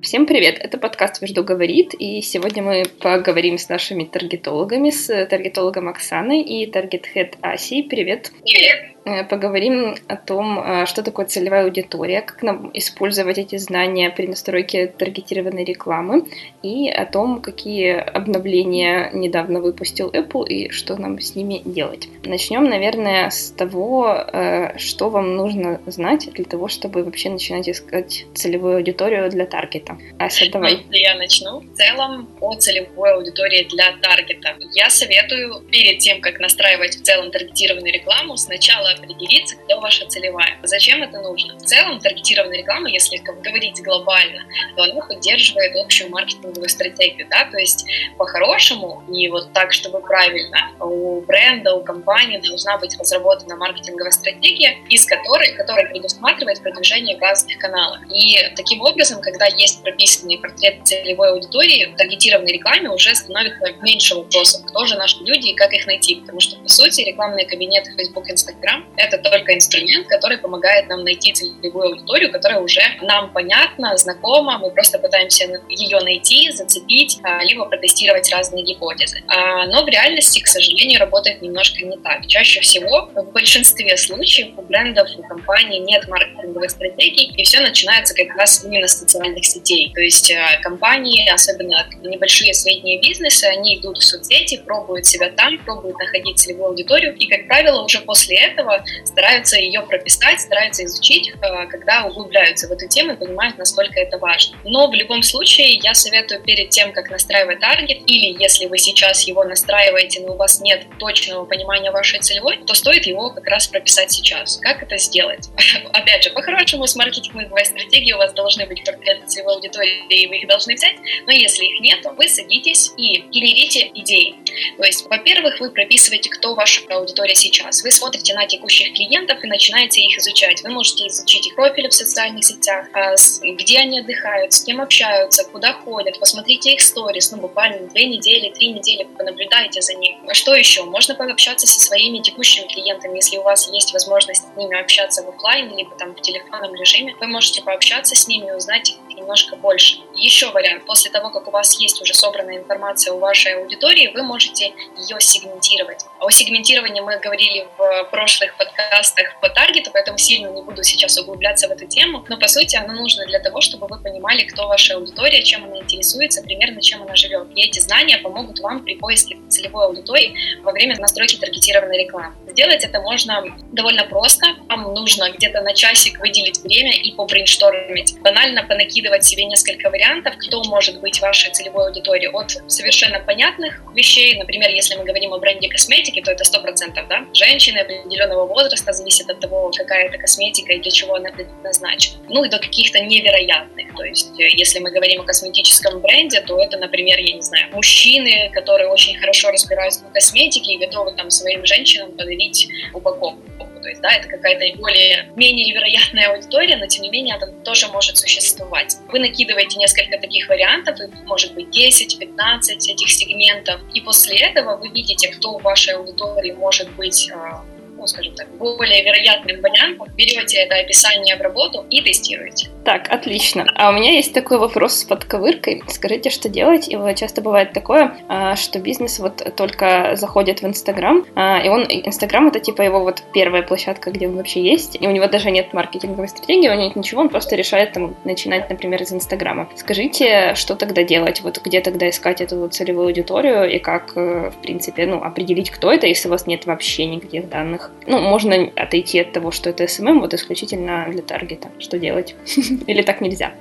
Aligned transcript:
Всем 0.00 0.26
привет! 0.26 0.60
Это 0.60 0.78
подкаст 0.78 1.20
«Вежду 1.20 1.42
говорит», 1.42 1.92
и 1.92 2.20
сегодня 2.22 2.62
мы 2.62 2.84
поговорим 3.00 3.58
с 3.58 3.68
нашими 3.68 4.04
таргетологами, 4.04 4.90
с 4.90 5.26
таргетологом 5.26 5.88
Оксаной 5.88 6.40
и 6.40 6.70
target 6.70 7.10
head 7.10 7.36
Асей. 7.42 7.82
Привет! 7.82 8.30
Привет! 8.44 8.98
Э, 9.08 9.24
поговорим 9.24 9.94
о 10.06 10.16
том, 10.16 10.58
э, 10.58 10.86
что 10.86 11.02
такое 11.02 11.24
целевая 11.24 11.64
аудитория, 11.64 12.20
как 12.20 12.42
нам 12.42 12.70
использовать 12.74 13.38
эти 13.38 13.56
знания 13.56 14.10
при 14.10 14.26
настройке 14.26 14.86
таргетированной 14.86 15.64
рекламы 15.64 16.24
и 16.62 16.90
о 16.90 17.06
том, 17.06 17.40
какие 17.40 17.94
обновления 17.94 19.10
недавно 19.14 19.60
выпустил 19.60 20.10
Apple 20.10 20.46
и 20.46 20.70
что 20.70 20.96
нам 20.96 21.18
с 21.20 21.34
ними 21.34 21.62
делать. 21.64 22.08
Начнем, 22.24 22.64
наверное, 22.64 23.30
с 23.30 23.50
того, 23.50 24.14
э, 24.14 24.76
что 24.76 25.08
вам 25.08 25.36
нужно 25.36 25.80
знать 25.86 26.28
для 26.34 26.44
того, 26.44 26.68
чтобы 26.68 27.02
вообще 27.02 27.30
начинать 27.30 27.68
искать 27.68 28.26
целевую 28.34 28.76
аудиторию 28.76 29.30
для 29.30 29.46
таргета. 29.46 29.87
Ася, 30.18 30.50
давай. 30.50 30.84
Ну, 30.88 30.92
я 30.92 31.14
начну. 31.14 31.60
В 31.60 31.74
целом, 31.74 32.28
о 32.40 32.54
целевой 32.54 33.12
аудитории 33.14 33.64
для 33.70 33.92
таргета. 34.02 34.56
Я 34.74 34.90
советую 34.90 35.60
перед 35.70 35.98
тем, 35.98 36.20
как 36.20 36.38
настраивать 36.40 36.96
в 36.96 37.02
целом 37.02 37.30
таргетированную 37.30 37.92
рекламу, 37.92 38.36
сначала 38.36 38.90
определиться, 38.90 39.56
кто 39.56 39.80
ваша 39.80 40.06
целевая. 40.06 40.58
Зачем 40.62 41.02
это 41.02 41.20
нужно? 41.20 41.56
В 41.56 41.62
целом, 41.62 42.00
таргетированная 42.00 42.58
реклама, 42.58 42.88
если 42.88 43.18
говорить 43.18 43.80
глобально, 43.82 44.44
то 44.76 44.82
она 44.82 45.00
поддерживает 45.06 45.76
общую 45.76 46.10
маркетинговую 46.10 46.68
стратегию, 46.68 47.26
да, 47.30 47.44
то 47.50 47.58
есть 47.58 47.86
по-хорошему 48.16 49.02
и 49.08 49.28
вот 49.28 49.52
так, 49.52 49.72
чтобы 49.72 50.00
правильно, 50.00 50.72
у 50.80 51.20
бренда, 51.22 51.74
у 51.74 51.82
компании 51.82 52.38
должна 52.38 52.78
быть 52.78 52.98
разработана 52.98 53.56
маркетинговая 53.56 54.10
стратегия, 54.10 54.76
из 54.88 55.06
которой, 55.06 55.54
которая 55.54 55.86
предусматривает 55.86 56.60
продвижение 56.62 57.16
в 57.16 57.20
разных 57.20 57.58
каналах. 57.58 58.00
И 58.12 58.38
таким 58.56 58.80
образом, 58.80 59.20
когда 59.20 59.46
есть 59.46 59.77
прописанный 59.82 60.38
портрет 60.38 60.86
целевой 60.86 61.30
аудитории, 61.30 61.92
в 61.92 61.96
таргетированной 61.96 62.52
рекламе 62.52 62.90
уже 62.90 63.14
становится 63.14 63.72
меньше 63.82 64.14
вопросов, 64.14 64.64
кто 64.66 64.84
же 64.84 64.96
наши 64.96 65.18
люди 65.24 65.48
и 65.48 65.54
как 65.54 65.72
их 65.72 65.86
найти, 65.86 66.16
потому 66.16 66.40
что, 66.40 66.56
по 66.60 66.68
сути, 66.68 67.02
рекламные 67.02 67.46
кабинеты 67.46 67.92
Facebook, 67.96 68.28
Instagram 68.28 68.86
это 68.96 69.18
только 69.18 69.54
инструмент, 69.54 70.06
который 70.08 70.38
помогает 70.38 70.88
нам 70.88 71.04
найти 71.04 71.32
целевую 71.32 71.88
аудиторию, 71.92 72.32
которая 72.32 72.60
уже 72.60 72.80
нам 73.02 73.32
понятна, 73.32 73.96
знакома, 73.96 74.58
мы 74.58 74.70
просто 74.70 74.98
пытаемся 74.98 75.44
ее 75.68 76.00
найти, 76.00 76.50
зацепить, 76.52 77.18
а, 77.22 77.42
либо 77.44 77.64
протестировать 77.66 78.30
разные 78.32 78.64
гипотезы. 78.64 79.22
А, 79.28 79.66
но 79.66 79.84
в 79.84 79.88
реальности, 79.88 80.40
к 80.40 80.46
сожалению, 80.46 81.00
работает 81.00 81.42
немножко 81.42 81.84
не 81.84 81.96
так. 81.98 82.26
Чаще 82.26 82.60
всего, 82.60 83.10
в 83.14 83.32
большинстве 83.32 83.96
случаев, 83.96 84.54
у 84.56 84.62
брендов, 84.62 85.08
у 85.16 85.22
компаний 85.22 85.78
нет 85.80 86.06
маркетинговой 86.08 86.68
стратегии, 86.68 87.32
и 87.36 87.42
все 87.44 87.60
начинается 87.60 88.14
как 88.14 88.36
раз 88.36 88.64
именно 88.64 88.88
с 88.88 88.98
социальных 88.98 89.44
сетей. 89.44 89.67
То 89.94 90.00
есть 90.00 90.30
а, 90.30 90.60
компании, 90.62 91.28
особенно 91.28 91.88
небольшие 92.02 92.54
средние 92.54 93.00
бизнесы, 93.00 93.44
они 93.44 93.78
идут 93.78 93.98
в 93.98 94.04
соцсети, 94.04 94.62
пробуют 94.64 95.06
себя 95.06 95.30
там, 95.30 95.58
пробуют 95.58 95.98
находить 95.98 96.38
целевую 96.38 96.68
аудиторию, 96.68 97.14
и, 97.14 97.26
как 97.26 97.46
правило, 97.46 97.82
уже 97.84 98.00
после 98.00 98.36
этого 98.36 98.84
стараются 99.04 99.56
ее 99.56 99.82
прописать, 99.82 100.40
стараются 100.40 100.84
изучить, 100.84 101.30
э, 101.30 101.66
когда 101.66 102.04
углубляются 102.04 102.68
в 102.68 102.72
эту 102.72 102.88
тему 102.88 103.12
и 103.12 103.16
понимают, 103.16 103.58
насколько 103.58 103.98
это 104.00 104.18
важно. 104.18 104.58
Но 104.64 104.88
в 104.88 104.94
любом 104.94 105.22
случае 105.22 105.74
я 105.82 105.94
советую 105.94 106.42
перед 106.42 106.70
тем, 106.70 106.92
как 106.92 107.10
настраивать 107.10 107.60
таргет, 107.60 107.98
или 108.06 108.40
если 108.40 108.66
вы 108.66 108.78
сейчас 108.78 109.26
его 109.26 109.44
настраиваете, 109.44 110.20
но 110.20 110.34
у 110.34 110.36
вас 110.36 110.60
нет 110.60 110.86
точного 110.98 111.44
понимания 111.44 111.90
вашей 111.90 112.20
целевой, 112.20 112.58
то 112.66 112.74
стоит 112.74 113.06
его 113.06 113.30
как 113.30 113.46
раз 113.46 113.66
прописать 113.66 114.12
сейчас. 114.12 114.58
Как 114.58 114.82
это 114.82 114.96
сделать? 114.98 115.48
Опять 115.92 116.24
же, 116.24 116.30
по-хорошему, 116.30 116.86
с 116.86 116.96
маркетинговой 116.96 117.64
стратегией 117.64 118.14
у 118.14 118.18
вас 118.18 118.32
должны 118.32 118.66
быть 118.66 118.84
портреты 118.84 119.26
целевой 119.26 119.57
аудитории, 119.58 120.26
вы 120.26 120.36
их 120.36 120.48
должны 120.48 120.74
взять, 120.74 120.96
но 121.26 121.32
если 121.32 121.64
их 121.64 121.80
нет, 121.80 122.04
вы 122.16 122.28
садитесь 122.28 122.92
и 122.96 123.18
генерите 123.30 123.90
идеи. 123.94 124.36
То 124.76 124.84
есть, 124.84 125.06
во-первых, 125.08 125.60
вы 125.60 125.70
прописываете, 125.70 126.30
кто 126.30 126.54
ваша 126.54 126.82
аудитория 126.88 127.34
сейчас. 127.34 127.82
Вы 127.82 127.90
смотрите 127.90 128.34
на 128.34 128.46
текущих 128.46 128.94
клиентов 128.94 129.42
и 129.44 129.46
начинаете 129.46 130.00
их 130.00 130.16
изучать. 130.18 130.62
Вы 130.62 130.70
можете 130.70 131.06
изучить 131.08 131.46
их 131.46 131.54
профили 131.54 131.88
в 131.88 131.94
социальных 131.94 132.44
сетях, 132.44 132.86
а, 132.92 133.14
где 133.42 133.78
они 133.78 134.00
отдыхают, 134.00 134.52
с 134.52 134.64
кем 134.64 134.80
общаются, 134.80 135.44
куда 135.44 135.72
ходят, 135.72 136.18
посмотрите 136.18 136.72
их 136.72 136.80
сторис, 136.80 137.30
ну, 137.32 137.38
буквально 137.38 137.86
две 137.88 138.06
недели, 138.06 138.50
три 138.50 138.68
недели, 138.72 139.04
понаблюдайте 139.16 139.80
за 139.80 139.94
ними. 139.94 140.18
Что 140.32 140.54
еще? 140.54 140.84
Можно 140.84 141.14
пообщаться 141.14 141.66
со 141.66 141.80
своими 141.80 142.18
текущими 142.18 142.66
клиентами, 142.66 143.16
если 143.16 143.38
у 143.38 143.42
вас 143.42 143.70
есть 143.72 143.92
возможность 143.92 144.42
с 144.42 144.56
ними 144.56 144.78
общаться 144.78 145.22
в 145.22 145.28
офлайн, 145.28 145.76
либо 145.76 145.94
там 145.96 146.14
в 146.14 146.20
телефонном 146.22 146.74
режиме, 146.74 147.14
вы 147.20 147.26
можете 147.26 147.62
пообщаться 147.62 148.14
с 148.14 148.28
ними 148.28 148.50
узнать 148.52 148.96
немножко 149.28 149.56
больше. 149.56 149.98
Еще 150.14 150.50
вариант. 150.52 150.86
После 150.86 151.10
того, 151.10 151.28
как 151.28 151.46
у 151.48 151.50
вас 151.50 151.78
есть 151.78 152.00
уже 152.00 152.14
собранная 152.14 152.56
информация 152.56 153.12
о 153.12 153.18
вашей 153.18 153.60
аудитории, 153.60 154.10
вы 154.14 154.22
можете 154.22 154.72
ее 154.96 155.20
сегментировать. 155.20 156.04
О 156.18 156.30
сегментировании 156.30 157.02
мы 157.02 157.18
говорили 157.18 157.68
в 157.76 158.08
прошлых 158.10 158.56
подкастах 158.56 159.38
по 159.40 159.50
таргету, 159.50 159.90
поэтому 159.92 160.16
сильно 160.16 160.48
не 160.48 160.62
буду 160.62 160.82
сейчас 160.82 161.18
углубляться 161.18 161.68
в 161.68 161.72
эту 161.72 161.86
тему. 161.86 162.24
Но 162.28 162.38
по 162.38 162.48
сути 162.48 162.76
оно 162.76 162.94
нужно 162.94 163.26
для 163.26 163.38
того, 163.38 163.60
чтобы 163.60 163.86
вы 163.86 164.02
понимали, 164.02 164.44
кто 164.44 164.66
ваша 164.66 164.94
аудитория, 164.94 165.42
чем 165.42 165.64
она 165.64 165.76
интересуется, 165.76 166.42
примерно 166.42 166.80
чем 166.80 167.02
она 167.02 167.14
живет. 167.14 167.48
И 167.54 167.60
эти 167.62 167.80
знания 167.80 168.16
помогут 168.16 168.60
вам 168.60 168.82
при 168.82 168.96
поиске 168.96 169.36
целевой 169.50 169.84
аудитории 169.86 170.34
во 170.62 170.72
время 170.72 170.96
настройки 170.98 171.36
таргетированной 171.36 172.04
рекламы. 172.04 172.34
Сделать 172.50 172.82
это 172.82 172.98
можно 173.00 173.44
довольно 173.72 174.04
просто. 174.04 174.46
Вам 174.68 174.94
нужно 174.94 175.30
где-то 175.30 175.60
на 175.60 175.74
часик 175.74 176.18
выделить 176.18 176.60
время 176.60 176.96
и 176.96 177.12
побрейнштормить. 177.12 178.18
Банально 178.20 178.64
понакидывать 178.64 179.17
себе 179.24 179.44
несколько 179.44 179.90
вариантов, 179.90 180.34
кто 180.38 180.62
может 180.64 181.00
быть 181.00 181.20
вашей 181.20 181.50
целевой 181.52 181.86
аудиторией. 181.86 182.30
От 182.30 182.58
совершенно 182.66 183.20
понятных 183.20 183.82
вещей, 183.94 184.38
например, 184.38 184.70
если 184.70 184.96
мы 184.96 185.04
говорим 185.04 185.32
о 185.32 185.38
бренде 185.38 185.68
косметики, 185.68 186.20
то 186.20 186.32
это 186.32 186.44
100%, 186.44 187.08
да? 187.08 187.24
Женщины 187.32 187.78
определенного 187.78 188.46
возраста, 188.46 188.92
зависит 188.92 189.30
от 189.30 189.40
того, 189.40 189.70
какая 189.76 190.06
это 190.06 190.18
косметика 190.18 190.72
и 190.72 190.80
для 190.80 190.90
чего 190.90 191.14
она 191.14 191.30
предназначена. 191.30 192.18
Ну 192.28 192.44
и 192.44 192.48
до 192.48 192.58
каких-то 192.58 193.00
невероятных. 193.00 193.94
То 193.96 194.04
есть, 194.04 194.38
э, 194.38 194.48
если 194.54 194.80
мы 194.80 194.90
говорим 194.90 195.20
о 195.20 195.24
косметическом 195.24 196.00
бренде, 196.00 196.40
то 196.40 196.58
это, 196.60 196.78
например, 196.78 197.18
я 197.18 197.34
не 197.34 197.42
знаю, 197.42 197.68
мужчины, 197.72 198.50
которые 198.52 198.88
очень 198.88 199.16
хорошо 199.18 199.50
разбираются 199.50 200.04
в 200.04 200.12
косметике 200.12 200.72
и 200.72 200.78
готовы 200.78 201.12
там 201.12 201.30
своим 201.30 201.64
женщинам 201.64 202.12
подарить 202.12 202.68
упаковку. 202.92 203.42
То 203.88 203.92
есть, 203.92 204.02
да, 204.02 204.12
это 204.12 204.28
какая-то 204.28 204.78
более 204.78 205.30
менее 205.34 205.72
вероятная 205.72 206.34
аудитория, 206.34 206.76
но 206.76 206.86
тем 206.86 207.04
не 207.04 207.08
менее 207.08 207.36
она 207.36 207.46
тоже 207.64 207.88
может 207.88 208.18
существовать. 208.18 208.98
Вы 209.10 209.18
накидываете 209.18 209.78
несколько 209.78 210.18
таких 210.18 210.46
вариантов, 210.50 210.98
может 211.24 211.54
быть 211.54 211.68
10-15 211.68 212.60
этих 212.68 213.08
сегментов, 213.08 213.80
и 213.94 214.02
после 214.02 214.36
этого 214.40 214.76
вы 214.76 214.88
видите, 214.88 215.28
кто 215.28 215.56
в 215.56 215.62
вашей 215.62 215.94
аудитории 215.94 216.52
может 216.52 216.90
быть 216.96 217.30
а, 217.32 217.64
ну, 217.98 218.06
скажем 218.06 218.34
так, 218.34 218.48
более 218.58 219.02
вероятным 219.02 219.60
вариантом, 219.60 220.08
берете 220.16 220.58
это 220.58 220.76
описание 220.76 221.36
в 221.36 221.40
работу 221.40 221.84
и 221.90 222.00
тестируете. 222.00 222.68
Так, 222.84 223.12
отлично. 223.12 223.66
А 223.74 223.90
у 223.90 223.92
меня 223.92 224.12
есть 224.12 224.32
такой 224.32 224.58
вопрос 224.58 224.94
с 224.94 225.04
подковыркой. 225.04 225.82
Скажите, 225.88 226.30
что 226.30 226.48
делать? 226.48 226.88
И 226.88 226.96
вот 226.96 227.14
часто 227.16 227.42
бывает 227.42 227.72
такое, 227.72 228.16
а, 228.28 228.56
что 228.56 228.78
бизнес 228.78 229.18
вот 229.18 229.54
только 229.56 230.12
заходит 230.14 230.62
в 230.62 230.66
Инстаграм, 230.66 231.24
а, 231.34 231.60
и 231.60 231.68
он, 231.68 231.82
Инстаграм 231.82 232.48
это 232.48 232.60
типа 232.60 232.82
его 232.82 233.00
вот 233.00 233.22
первая 233.34 233.62
площадка, 233.62 234.10
где 234.10 234.28
он 234.28 234.36
вообще 234.36 234.62
есть, 234.62 234.96
и 235.00 235.06
у 235.06 235.10
него 235.10 235.26
даже 235.26 235.50
нет 235.50 235.72
маркетинговой 235.72 236.28
стратегии, 236.28 236.68
у 236.68 236.72
него 236.72 236.82
нет 236.82 236.96
ничего, 236.96 237.20
он 237.20 237.28
просто 237.28 237.56
решает 237.56 237.92
там 237.92 238.16
начинать, 238.24 238.70
например, 238.70 239.02
из 239.02 239.12
Инстаграма. 239.12 239.68
Скажите, 239.76 240.54
что 240.54 240.74
тогда 240.74 241.02
делать? 241.02 241.42
Вот 241.42 241.60
где 241.62 241.80
тогда 241.80 242.08
искать 242.08 242.40
эту 242.40 242.68
целевую 242.68 243.08
аудиторию 243.08 243.70
и 243.70 243.78
как, 243.78 244.12
э, 244.16 244.50
в 244.50 244.62
принципе, 244.62 245.06
ну, 245.06 245.22
определить, 245.22 245.70
кто 245.70 245.92
это, 245.92 246.06
если 246.06 246.28
у 246.28 246.30
вас 246.30 246.46
нет 246.46 246.66
вообще 246.66 247.06
никаких 247.06 247.48
данных? 247.48 247.87
Ну, 248.06 248.20
можно 248.20 248.70
отойти 248.76 249.18
от 249.18 249.32
того, 249.32 249.50
что 249.50 249.70
это 249.70 249.84
SMM, 249.84 250.20
вот 250.20 250.34
исключительно 250.34 251.06
для 251.10 251.22
таргета. 251.22 251.68
Что 251.78 251.98
делать? 251.98 252.34
Или 252.86 253.02
так 253.02 253.20
нельзя? 253.20 253.52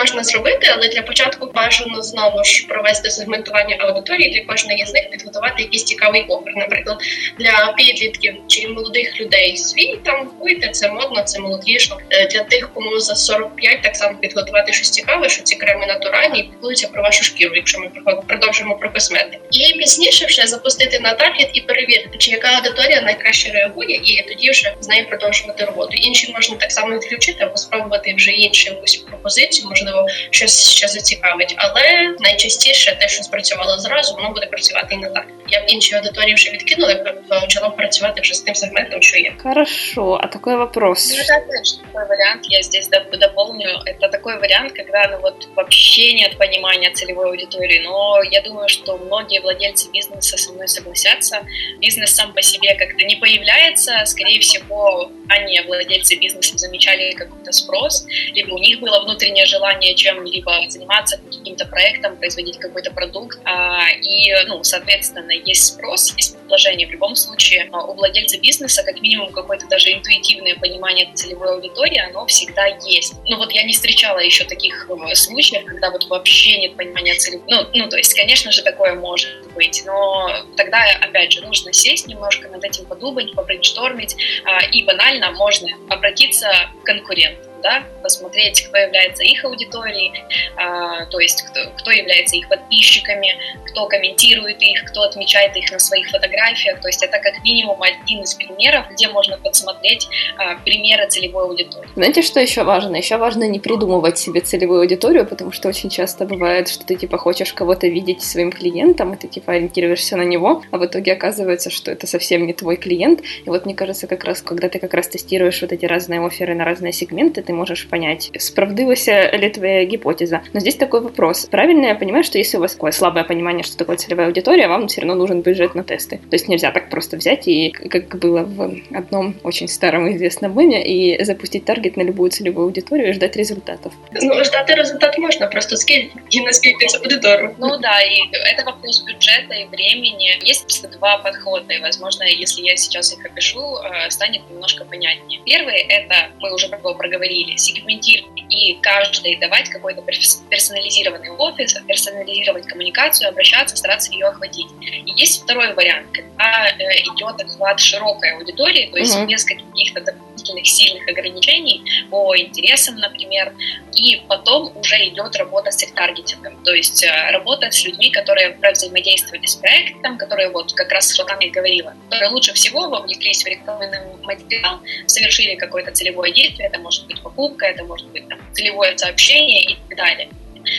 Можна 0.00 0.24
зробити, 0.24 0.70
але 0.72 0.88
для 0.88 1.02
початку 1.02 1.50
бажано 1.54 2.02
знову 2.02 2.44
ж 2.44 2.66
провести 2.66 3.10
сегментування 3.10 3.76
аудиторії 3.80 4.30
для 4.30 4.52
кожної 4.52 4.86
з 4.86 4.94
них 4.94 5.10
підготувати 5.10 5.62
якийсь 5.62 5.84
цікавий 5.84 6.22
опір. 6.22 6.52
Наприклад, 6.56 6.98
для 7.38 7.74
підлітків 7.76 8.34
чи 8.46 8.68
молодих 8.68 9.20
людей 9.20 9.56
свій 9.56 9.98
там 10.04 10.26
вкуйте, 10.26 10.68
це 10.68 10.88
модно, 10.88 11.22
це 11.22 11.40
молодіше. 11.40 11.94
Для 12.32 12.42
тих, 12.44 12.70
кому 12.74 13.00
за 13.00 13.14
45, 13.16 13.82
так 13.82 13.96
само 13.96 14.18
підготувати 14.18 14.72
щось 14.72 14.90
цікаве, 14.90 15.28
що 15.28 15.42
ці 15.42 15.56
креми 15.56 15.86
натуральні 15.86 16.40
і 16.40 16.42
піклуються 16.42 16.88
про 16.88 17.02
вашу 17.02 17.24
шкіру, 17.24 17.56
якщо 17.56 17.78
ми 17.78 17.90
продовжимо 18.26 18.78
про 18.78 18.92
косметику. 18.92 19.44
І 19.50 19.78
пізніше 19.78 20.26
вже 20.26 20.46
запустити 20.46 21.00
на 21.00 21.14
таргет 21.14 21.50
і 21.52 21.60
перевірити, 21.60 22.18
чи 22.18 22.30
яка 22.30 22.48
аудиторія 22.48 23.00
найкраще 23.00 23.52
реагує, 23.52 24.00
і 24.04 24.24
тоді 24.28 24.50
вже 24.50 24.74
з 24.80 24.88
нею 24.88 25.08
продовжувати 25.08 25.64
роботу. 25.64 25.92
Інші 25.92 26.32
можна 26.32 26.56
так 26.56 26.72
само 26.72 26.94
відключити 26.96 27.44
або 27.44 27.56
спробувати 27.56 28.14
вже 28.14 28.30
інші 28.30 28.70
якусь 28.70 28.96
пропозицію, 28.96 29.68
можливо 29.68 29.89
щось 30.29 30.69
ще 30.69 30.87
зацікавить. 30.87 31.55
Але 31.57 32.15
найчастіше 32.19 32.97
те, 32.99 33.07
що 33.07 33.23
спрацювало 33.23 33.77
зразу, 33.77 34.15
воно 34.15 34.31
буде 34.31 34.45
працювати 34.45 34.95
і 34.95 34.97
не 34.97 35.09
так. 35.09 35.25
Я 35.47 35.61
б 35.61 35.63
інші 35.67 35.95
аудиторії 35.95 36.35
вже 36.35 36.51
відкинула, 36.51 36.93
б 36.93 37.21
почала 37.41 37.69
працювати 37.69 38.21
вже 38.21 38.33
з 38.33 38.41
тим 38.41 38.55
сегментом, 38.55 39.01
що 39.01 39.17
є. 39.17 39.33
Хорошо, 39.43 40.19
а 40.23 40.27
такой 40.27 40.55
вопрос. 40.55 41.09
Ну, 41.09 41.17
это 41.17 41.45
опять 41.45 41.67
же 41.67 41.77
такой 41.77 42.05
вариант, 42.07 42.45
я 42.49 42.61
здесь 42.63 42.89
дополню. 43.19 43.69
Это 43.85 44.07
такой 44.11 44.39
вариант, 44.39 44.71
когда 44.71 45.07
ну, 45.11 45.19
вот 45.21 45.47
вообще 45.55 46.13
нет 46.13 46.37
понимания 46.37 46.91
целевой 46.91 47.29
аудитории. 47.29 47.79
Но 47.79 48.21
я 48.31 48.41
думаю, 48.41 48.69
что 48.69 48.97
многие 48.97 49.39
владельцы 49.39 49.91
бизнеса 49.91 50.37
со 50.37 50.51
мной 50.53 50.67
согласятся. 50.67 51.39
Бизнес 51.79 52.15
сам 52.15 52.33
по 52.33 52.41
себе 52.41 52.75
как-то 52.75 53.05
не 53.05 53.15
появляется. 53.15 54.05
Скорее 54.05 54.39
всего, 54.39 55.11
они, 55.27 55.61
владельцы 55.61 56.15
бизнеса, 56.15 56.57
замечали 56.57 57.13
какой-то 57.13 57.51
спрос, 57.51 58.05
либо 58.33 58.53
у 58.53 58.57
них 58.57 58.79
было 58.79 58.99
внутреннее 59.03 59.45
желание 59.45 59.78
чем-либо 59.80 60.68
заниматься, 60.68 61.18
каким-то 61.18 61.66
проектом, 61.66 62.16
производить 62.16 62.58
какой-то 62.58 62.90
продукт. 62.92 63.38
А, 63.44 63.88
и, 63.90 64.32
ну, 64.46 64.62
соответственно, 64.64 65.32
есть 65.32 65.66
спрос, 65.66 66.14
есть 66.16 66.36
предложение. 66.38 66.86
В 66.86 66.90
любом 66.90 67.16
случае, 67.16 67.68
а, 67.72 67.84
у 67.84 67.94
владельца 67.94 68.38
бизнеса 68.40 68.82
как 68.82 69.00
минимум 69.00 69.32
какое-то 69.32 69.66
даже 69.66 69.92
интуитивное 69.92 70.56
понимание 70.56 71.10
целевой 71.14 71.54
аудитории, 71.54 71.98
оно 71.98 72.26
всегда 72.26 72.66
есть. 72.66 73.14
Ну 73.26 73.36
вот 73.36 73.52
я 73.52 73.62
не 73.62 73.72
встречала 73.72 74.18
еще 74.18 74.44
таких 74.44 74.88
э, 74.88 75.14
случаев, 75.14 75.64
когда 75.64 75.90
вот 75.90 76.06
вообще 76.08 76.58
нет 76.58 76.76
понимания 76.76 77.14
целевой. 77.14 77.44
Ну, 77.48 77.66
ну, 77.74 77.88
то 77.88 77.96
есть, 77.96 78.14
конечно 78.14 78.50
же, 78.52 78.62
такое 78.62 78.94
может 78.94 79.30
быть, 79.54 79.82
но 79.86 80.44
тогда, 80.56 80.82
опять 81.00 81.32
же, 81.32 81.42
нужно 81.42 81.72
сесть 81.72 82.06
немножко 82.06 82.48
над 82.48 82.64
этим 82.64 82.84
подумать, 82.86 83.34
побрейнштормить, 83.34 84.16
а, 84.44 84.64
и 84.66 84.84
банально 84.84 85.32
можно 85.32 85.68
обратиться 85.88 86.48
к 86.82 86.86
конкуренту 86.86 87.49
да, 87.62 87.84
посмотреть, 88.02 88.66
кто 88.68 88.76
является 88.76 89.24
их 89.24 89.44
аудиторией, 89.44 90.12
а, 90.56 91.06
то 91.06 91.20
есть 91.20 91.42
кто, 91.42 91.60
кто 91.78 91.90
является 91.90 92.36
их 92.36 92.48
подписчиками, 92.48 93.34
кто 93.66 93.86
комментирует 93.86 94.62
их, 94.62 94.84
кто 94.84 95.02
отмечает 95.02 95.56
их 95.56 95.70
на 95.70 95.78
своих 95.78 96.08
фотографиях. 96.08 96.80
То 96.80 96.88
есть 96.88 97.02
это 97.02 97.18
как 97.18 97.42
минимум 97.44 97.80
один 97.82 98.22
из 98.22 98.34
примеров, 98.34 98.86
где 98.90 99.08
можно 99.08 99.38
подсмотреть 99.38 100.08
а, 100.36 100.56
примеры 100.56 101.08
целевой 101.08 101.44
аудитории. 101.44 101.88
Знаете, 101.94 102.22
что 102.22 102.40
еще 102.40 102.64
важно? 102.64 102.96
Еще 102.96 103.16
важно 103.16 103.44
не 103.44 103.60
придумывать 103.60 104.18
себе 104.18 104.40
целевую 104.40 104.80
аудиторию, 104.80 105.26
потому 105.26 105.52
что 105.52 105.68
очень 105.68 105.90
часто 105.90 106.24
бывает, 106.24 106.68
что 106.68 106.84
ты 106.84 106.96
типа 106.96 107.18
хочешь 107.18 107.52
кого-то 107.52 107.86
видеть 107.86 108.22
своим 108.22 108.52
клиентом, 108.52 109.14
и 109.14 109.16
ты 109.16 109.28
типа 109.28 109.52
ориентируешься 109.52 110.16
на 110.16 110.22
него, 110.22 110.62
а 110.70 110.78
в 110.78 110.86
итоге 110.86 111.12
оказывается, 111.12 111.70
что 111.70 111.90
это 111.90 112.06
совсем 112.06 112.46
не 112.46 112.52
твой 112.52 112.76
клиент. 112.76 113.20
И 113.44 113.48
вот 113.48 113.64
мне 113.66 113.74
кажется, 113.74 114.06
как 114.06 114.24
раз, 114.24 114.42
когда 114.42 114.68
ты 114.68 114.78
как 114.78 114.94
раз 114.94 115.08
тестируешь 115.08 115.60
вот 115.62 115.72
эти 115.72 115.84
разные 115.84 116.24
оферы 116.24 116.54
на 116.54 116.64
разные 116.64 116.92
сегменты, 116.92 117.42
ты 117.50 117.54
можешь 117.54 117.88
понять, 117.88 118.30
справдилася 118.38 119.28
ли 119.36 119.50
твоя 119.50 119.84
гипотеза. 119.84 120.42
Но 120.52 120.60
здесь 120.60 120.76
такой 120.76 121.00
вопрос. 121.00 121.46
Правильно 121.50 121.86
я 121.86 121.96
понимаю, 121.96 122.22
что 122.22 122.38
если 122.38 122.58
у 122.58 122.60
вас 122.60 122.74
такое 122.74 122.92
слабое 122.92 123.24
понимание, 123.24 123.64
что 123.64 123.76
такое 123.76 123.96
целевая 123.96 124.28
аудитория, 124.28 124.68
вам 124.68 124.86
все 124.86 125.00
равно 125.00 125.16
нужен 125.16 125.40
бюджет 125.40 125.74
на 125.74 125.82
тесты. 125.82 126.18
То 126.18 126.34
есть 126.34 126.46
нельзя 126.46 126.70
так 126.70 126.90
просто 126.90 127.16
взять 127.16 127.48
и, 127.48 127.70
как 127.70 128.20
было 128.20 128.44
в 128.44 128.76
одном 128.94 129.34
очень 129.42 129.66
старом 129.66 130.08
известном 130.14 130.56
меме, 130.56 130.80
и 130.80 131.24
запустить 131.24 131.64
таргет 131.64 131.96
на 131.96 132.02
любую 132.02 132.30
целевую 132.30 132.66
аудиторию 132.66 133.08
и 133.08 133.12
ждать 133.14 133.34
результатов. 133.34 133.92
Ну, 134.12 134.44
ждать 134.44 134.70
результат 134.70 135.18
можно, 135.18 135.48
просто 135.48 135.76
скільки 135.76 136.12
и 136.30 136.84
это 136.84 137.00
будет 137.00 137.20
дорого. 137.20 137.54
Ну 137.58 137.78
да, 137.78 138.00
и 138.00 138.30
это 138.52 138.64
вопрос 138.64 139.02
бюджета 139.02 139.54
и 139.54 139.64
времени. 139.66 140.38
Есть 140.44 140.88
два 140.92 141.18
подхода, 141.18 141.72
и, 141.74 141.80
возможно, 141.80 142.22
если 142.22 142.62
я 142.62 142.76
сейчас 142.76 143.12
их 143.12 143.24
опишу, 143.26 143.76
э, 143.78 144.10
станет 144.10 144.42
немножко 144.50 144.84
понятнее. 144.84 145.40
Первый— 145.44 145.78
это, 145.88 146.14
мы 146.38 146.54
уже 146.54 146.68
проговорили, 146.68 147.39
проговорили, 147.40 147.56
сегментировать 147.56 148.44
и 148.50 148.74
каждой 148.82 149.36
давать 149.36 149.68
какой-то 149.68 150.02
персонализированный 150.02 151.30
офис, 151.30 151.74
персонализировать 151.86 152.66
коммуникацию, 152.66 153.28
обращаться, 153.28 153.76
стараться 153.76 154.12
ее 154.12 154.26
охватить. 154.26 154.66
И 154.80 155.12
есть 155.16 155.42
второй 155.42 155.72
вариант, 155.74 156.08
когда 156.12 156.68
э, 156.68 157.02
идет 157.02 157.40
охват 157.40 157.78
широкой 157.78 158.36
аудитории, 158.36 158.88
то 158.90 158.98
есть 158.98 159.16
угу. 159.16 159.26
без 159.26 159.44
каких-то 159.44 160.00
дополнительных 160.00 160.66
сильных 160.66 161.08
ограничений 161.08 161.82
по 162.10 162.36
интересам, 162.36 162.96
например, 162.96 163.54
и 163.94 164.22
потом 164.28 164.76
уже 164.76 164.96
идет 165.08 165.36
работа 165.36 165.70
с 165.70 165.80
таргетингом, 165.92 166.62
то 166.64 166.72
есть 166.72 167.04
э, 167.04 167.30
работа 167.30 167.70
с 167.70 167.84
людьми, 167.84 168.10
которые 168.10 168.56
взаимодействовали 168.72 169.46
с 169.46 169.56
проектом, 169.56 170.18
которые 170.18 170.50
вот 170.50 170.72
как 170.72 170.90
раз 170.90 171.14
там 171.26 171.38
я 171.40 171.50
говорила, 171.50 171.94
которые 172.08 172.30
лучше 172.30 172.52
всего 172.54 172.88
вовлеклись 172.88 173.44
в 173.44 173.46
рекламный 173.46 173.98
материал, 174.22 174.80
совершили 175.06 175.54
какое-то 175.54 175.92
целевое 175.92 176.32
действие, 176.32 176.68
это 176.68 176.80
может 176.80 177.06
быть 177.06 177.20
покупка, 177.30 177.66
это 177.66 177.84
может 177.84 178.08
быть 178.08 178.28
там, 178.28 178.38
целевое 178.52 178.96
сообщение 178.96 179.72
и 179.72 179.78
так 179.88 179.96
далее. 179.96 180.28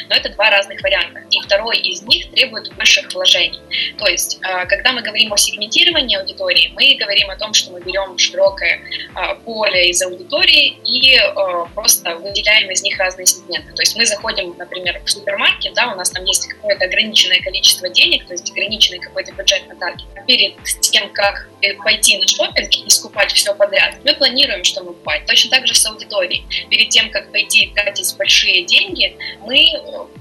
Но 0.10 0.16
это 0.16 0.30
два 0.30 0.50
разных 0.50 0.82
варианта. 0.82 1.22
И 1.30 1.40
второй 1.42 1.78
из 1.80 2.02
них 2.04 2.32
требует 2.32 2.74
больших 2.76 3.14
вложений. 3.14 3.60
То 3.98 4.08
есть, 4.08 4.40
а, 4.42 4.66
когда 4.66 4.94
мы 4.94 5.02
говорим 5.02 5.34
о 5.34 5.38
сегментировании 5.38 6.18
аудитории, 6.18 6.72
мы 6.74 6.96
говорим 6.96 7.30
о 7.30 7.36
том, 7.36 7.54
что 7.54 7.72
мы 7.72 7.82
берем 7.82 8.18
широкое 8.18 8.82
а, 9.14 9.36
поле 9.36 9.90
из 9.90 10.02
аудитории 10.02 10.78
и 10.86 11.18
а, 11.18 11.66
просто 11.76 12.16
выделяем 12.16 12.70
из 12.72 12.82
них 12.84 12.98
разные 12.98 13.26
сегменты. 13.26 13.74
То 13.74 13.82
есть 13.82 13.96
мы 13.96 14.06
заходим, 14.06 14.56
например, 14.58 15.02
в 15.04 15.10
супермаркет, 15.10 15.74
да, 15.74 15.92
у 15.92 15.96
нас 15.96 16.10
там 16.10 16.24
есть 16.26 16.48
какое-то 16.48 16.86
ограниченное 16.86 17.42
количество 17.42 17.90
денег, 17.90 18.26
то 18.28 18.34
есть 18.34 18.50
ограниченный 18.52 19.00
какой-то 19.00 19.34
бюджет 19.34 19.68
на 19.68 19.76
таргет. 19.76 20.08
Перед 20.28 20.56
тем, 20.82 21.12
как 21.14 21.50
пойти 21.84 22.18
на 22.18 22.28
шопинг 22.28 22.70
и 22.74 22.90
скупать 22.90 23.32
все 23.32 23.54
подряд, 23.54 23.96
мы 24.04 24.14
планируем, 24.14 24.64
что 24.64 24.84
мы 24.84 24.94
покупать. 25.02 25.26
Точно 25.26 25.52
так 25.52 25.68
же 25.68 25.76
с 25.76 25.86
аудиторией. 25.86 26.46
Перед 26.70 26.90
тем, 26.90 27.10
как 27.10 27.32
пойти 27.32 27.72
тратить 27.76 28.16
большие 28.18 28.66
деньги, 28.66 29.16
мы 29.42 29.71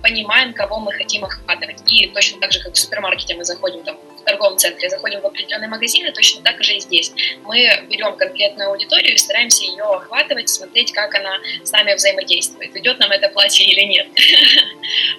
понимаем, 0.03 0.55
кого 0.55 0.79
мы 0.79 0.93
хотим 0.93 1.25
охватывать. 1.25 1.83
И 1.91 2.09
точно 2.09 2.41
так 2.41 2.53
же, 2.53 2.63
как 2.63 2.75
в 2.75 2.79
супермаркете 2.79 3.35
мы 3.35 3.45
заходим 3.45 3.83
там, 3.83 3.97
в 4.21 4.25
торговом 4.25 4.59
центре, 4.59 4.89
заходим 4.89 5.21
в 5.21 5.27
определенные 5.27 5.69
магазины, 5.69 6.13
точно 6.13 6.43
так 6.43 6.63
же 6.63 6.75
и 6.75 6.81
здесь. 6.81 7.13
Мы 7.45 7.69
берем 7.89 8.17
конкретную 8.17 8.71
аудиторию 8.71 9.15
и 9.15 9.17
стараемся 9.17 9.65
ее 9.65 9.85
охватывать, 9.85 10.49
смотреть, 10.49 10.93
как 10.93 11.15
она 11.15 11.39
с 11.63 11.73
нами 11.73 11.95
взаимодействует, 11.95 12.77
идет 12.77 12.99
нам 12.99 13.11
это 13.11 13.29
платье 13.29 13.67
или 13.67 13.83
нет. 13.83 14.07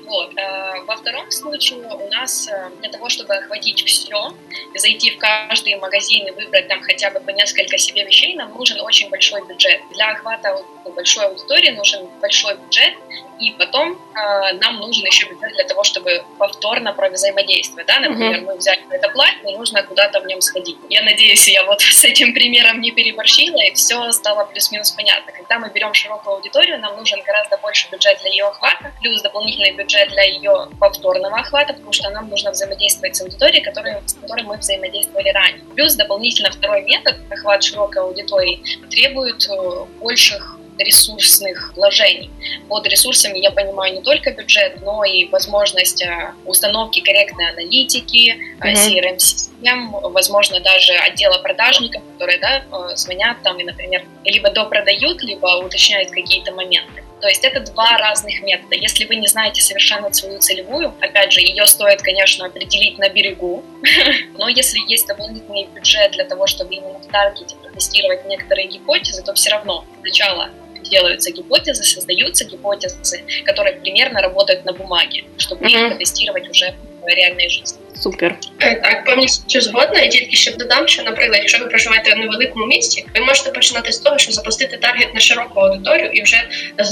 Вот. 0.05 0.37
А 0.37 0.83
во 0.85 0.97
втором 0.97 1.31
случае 1.31 1.79
у 1.79 2.09
нас 2.09 2.49
э, 2.49 2.71
для 2.81 2.89
того, 2.89 3.07
чтобы 3.07 3.33
охватить 3.35 3.81
все, 3.85 4.35
зайти 4.75 5.11
в 5.11 5.17
каждый 5.17 5.75
магазин 5.75 6.27
и 6.27 6.31
выбрать 6.31 6.67
там 6.67 6.81
хотя 6.81 7.09
бы 7.11 7.21
по 7.21 7.29
несколько 7.29 7.77
себе 7.77 8.03
вещей, 8.03 8.35
нам 8.35 8.53
нужен 8.53 8.81
очень 8.81 9.09
большой 9.09 9.47
бюджет. 9.47 9.79
Для 9.91 10.11
охвата 10.11 10.61
большой 10.93 11.25
аудитории 11.25 11.71
нужен 11.71 12.07
большой 12.19 12.57
бюджет, 12.57 12.95
и 13.39 13.51
потом 13.51 13.93
э, 13.93 14.53
нам 14.53 14.77
нужен 14.77 15.05
еще 15.05 15.27
бюджет 15.27 15.53
для 15.53 15.63
того, 15.63 15.83
чтобы 15.83 16.23
повторно 16.37 16.93
взаимодействовать. 17.11 17.87
Да? 17.87 17.99
Например, 17.99 18.39
mm-hmm. 18.39 18.45
мы 18.45 18.57
взяли 18.57 18.81
это 18.91 19.09
платье, 19.09 19.51
и 19.51 19.55
нужно 19.55 19.83
куда-то 19.83 20.19
в 20.19 20.25
нем 20.25 20.41
сходить. 20.41 20.77
Я 20.89 21.03
надеюсь, 21.03 21.47
я 21.47 21.63
вот 21.63 21.81
с 21.81 22.03
этим 22.03 22.33
примером 22.33 22.81
не 22.81 22.91
переборщила, 22.91 23.59
и 23.61 23.73
все 23.73 24.11
стало 24.11 24.45
плюс-минус 24.45 24.91
понятно. 24.91 25.31
Когда 25.31 25.59
мы 25.59 25.69
берем 25.69 25.93
широкую 25.93 26.35
аудиторию, 26.35 26.79
нам 26.79 26.95
нужен 26.97 27.21
гораздо 27.23 27.57
больше 27.57 27.89
бюджет 27.91 28.19
для 28.21 28.29
ее 28.29 28.45
охвата, 28.45 28.91
плюс 29.01 29.21
дополнительный 29.21 29.71
бюджет 29.71 30.09
для 30.09 30.23
ее 30.23 30.67
повторного 30.79 31.39
охвата, 31.39 31.73
потому 31.73 31.93
что 31.93 32.09
нам 32.09 32.29
нужно 32.29 32.51
взаимодействовать 32.51 33.15
с 33.15 33.21
аудиторией, 33.21 33.63
которой, 33.63 33.95
с 34.05 34.13
которой 34.13 34.43
мы 34.43 34.57
взаимодействовали 34.57 35.29
ранее. 35.29 35.63
Плюс 35.75 35.95
дополнительно 35.95 36.51
второй 36.51 36.83
метод, 36.83 37.17
охват 37.29 37.63
широкой 37.63 38.01
аудитории, 38.01 38.61
требует 38.89 39.47
э, 39.49 39.85
больших 39.99 40.57
ресурсных 40.77 41.73
вложений. 41.75 42.29
Под 42.67 42.87
ресурсами 42.87 43.39
я 43.39 43.51
понимаю 43.51 43.93
не 43.93 44.01
только 44.01 44.31
бюджет, 44.31 44.81
но 44.81 45.03
и 45.03 45.25
возможность 45.25 46.03
а, 46.03 46.33
установки 46.45 47.01
корректной 47.01 47.49
аналитики, 47.49 48.37
mm-hmm. 48.59 48.73
CRM-систем, 48.73 49.91
возможно, 49.91 50.59
даже 50.59 50.93
отдела 50.93 51.37
продажников, 51.39 52.01
которые 52.13 52.39
да, 52.39 52.63
а, 52.71 52.95
звонят 52.95 53.37
там 53.43 53.59
и, 53.59 53.63
например, 53.63 54.03
либо 54.25 54.49
допродают, 54.49 55.21
либо 55.23 55.47
уточняют 55.63 56.11
какие-то 56.11 56.51
моменты. 56.53 57.03
То 57.21 57.27
есть 57.27 57.43
это 57.43 57.59
два 57.59 57.97
разных 57.97 58.41
метода. 58.41 58.75
Если 58.75 59.05
вы 59.05 59.15
не 59.17 59.27
знаете 59.27 59.61
совершенно 59.61 60.11
свою 60.11 60.39
целевую, 60.39 60.93
опять 60.99 61.31
же, 61.31 61.41
ее 61.41 61.65
стоит, 61.67 62.01
конечно, 62.01 62.47
определить 62.47 62.97
на 62.97 63.09
берегу, 63.09 63.63
но 64.37 64.49
если 64.49 64.79
есть 64.89 65.07
дополнительный 65.07 65.67
бюджет 65.67 66.11
для 66.11 66.25
того, 66.25 66.47
чтобы 66.47 66.73
именно 66.73 66.99
в 66.99 67.07
таргете 67.07 67.55
протестировать 67.55 68.25
некоторые 68.25 68.67
гипотезы, 68.67 69.23
то 69.23 69.33
все 69.33 69.51
равно 69.51 69.85
сначала 70.01 70.49
делаются 70.81 71.31
гипотезы, 71.31 71.83
создаются 71.83 72.43
гипотезы, 72.45 73.23
которые 73.45 73.77
примерно 73.77 74.21
работают 74.21 74.65
на 74.65 74.73
бумаге, 74.73 75.25
чтобы 75.37 75.65
mm-hmm. 75.65 75.69
их 75.69 75.89
протестировать 75.89 76.49
уже 76.49 76.73
в 77.03 77.07
реальной 77.07 77.49
жизни. 77.49 77.79
Супер. 78.01 78.35
Е, 78.59 78.75
так, 78.75 79.05
повністю 79.05 79.61
згодна. 79.61 79.99
І 79.99 80.09
тільки 80.09 80.35
ще 80.35 80.51
додам, 80.51 80.87
що, 80.87 81.03
наприклад, 81.03 81.39
якщо 81.39 81.59
ви 81.59 81.65
проживаєте 81.65 82.13
в 82.13 82.17
невеликому 82.17 82.65
місті, 82.65 83.05
ви 83.15 83.21
можете 83.25 83.51
починати 83.51 83.91
з 83.91 83.99
того, 83.99 84.17
що 84.17 84.31
запустити 84.31 84.77
таргет 84.77 85.13
на 85.13 85.19
широку 85.19 85.59
аудиторію, 85.59 86.11
і 86.13 86.23
вже 86.23 86.43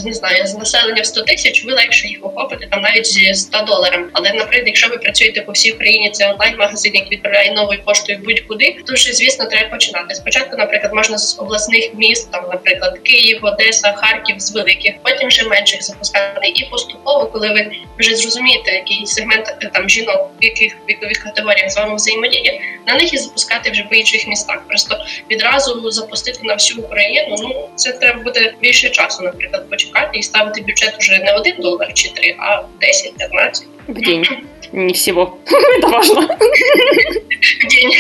не 0.05 0.13
знаю, 0.13 0.47
з 0.47 0.55
населення 0.55 1.01
в 1.01 1.05
100 1.05 1.21
тисяч 1.21 1.65
ви 1.65 1.73
легше 1.73 2.07
їх 2.07 2.25
охопити 2.25 2.67
там 2.71 2.81
навіть 2.81 3.05
зі 3.05 3.33
100 3.33 3.61
доларів. 3.67 4.09
Але, 4.13 4.33
наприклад, 4.33 4.67
якщо 4.67 4.89
ви 4.89 4.97
працюєте 4.97 5.41
по 5.41 5.51
всій 5.51 5.71
Україні, 5.71 6.11
це 6.11 6.31
онлайн-магазин, 6.31 6.95
який 6.95 7.11
відправляє 7.11 7.53
новою 7.53 7.83
поштою 7.83 8.19
будь-куди, 8.25 8.77
то 8.87 8.93
вже 8.93 9.13
звісно 9.13 9.45
треба 9.45 9.69
починати. 9.69 10.15
Спочатку, 10.15 10.57
наприклад, 10.57 10.93
можна 10.93 11.17
з 11.17 11.39
обласних 11.39 11.89
міст, 11.93 12.31
там, 12.31 12.45
наприклад, 12.51 12.99
Київ, 13.03 13.39
Одеса, 13.41 13.93
Харків, 13.93 14.35
з 14.39 14.55
великих, 14.55 14.93
потім 15.03 15.27
вже 15.27 15.43
менших 15.43 15.83
запускати. 15.83 16.47
І 16.55 16.65
поступово, 16.65 17.25
коли 17.25 17.49
ви 17.49 17.71
вже 17.99 18.15
зрозумієте, 18.15 18.71
який 18.71 19.05
сегмент 19.05 19.57
е, 19.61 19.69
там 19.73 19.89
жінок, 19.89 20.31
яких 20.41 20.77
вікових 20.99 21.23
категоріях 21.23 21.71
з 21.71 21.77
вами 21.77 21.95
взаємодіє, 21.95 22.61
на 22.87 22.95
них 22.95 23.13
і 23.13 23.17
запускати 23.17 23.71
вже 23.71 23.83
по 23.83 23.95
інших 23.95 24.27
містах. 24.27 24.67
Просто 24.67 25.05
відразу 25.31 25.91
запустити 25.91 26.39
на 26.43 26.53
всю 26.53 26.81
Україну. 26.81 27.35
Ну 27.39 27.69
це 27.75 27.91
треба 27.91 28.23
буде 28.23 28.53
більше 28.61 28.89
часу, 28.89 29.23
наприклад, 29.23 29.69
почекати 29.69 30.19
і 30.19 30.23
ставити 30.23 30.61
бюджет 30.61 30.95
уже 30.99 31.19
не 31.19 31.33
один 31.33 31.55
долар 31.59 31.93
чи 31.93 32.09
три, 32.09 32.35
а 32.39 32.61
10-15. 32.61 33.63
В 33.88 34.00
день. 34.00 34.24
Не 34.72 34.92
всего. 34.92 35.38
Это 35.78 35.88
важно. 35.88 36.38
день. 37.68 37.92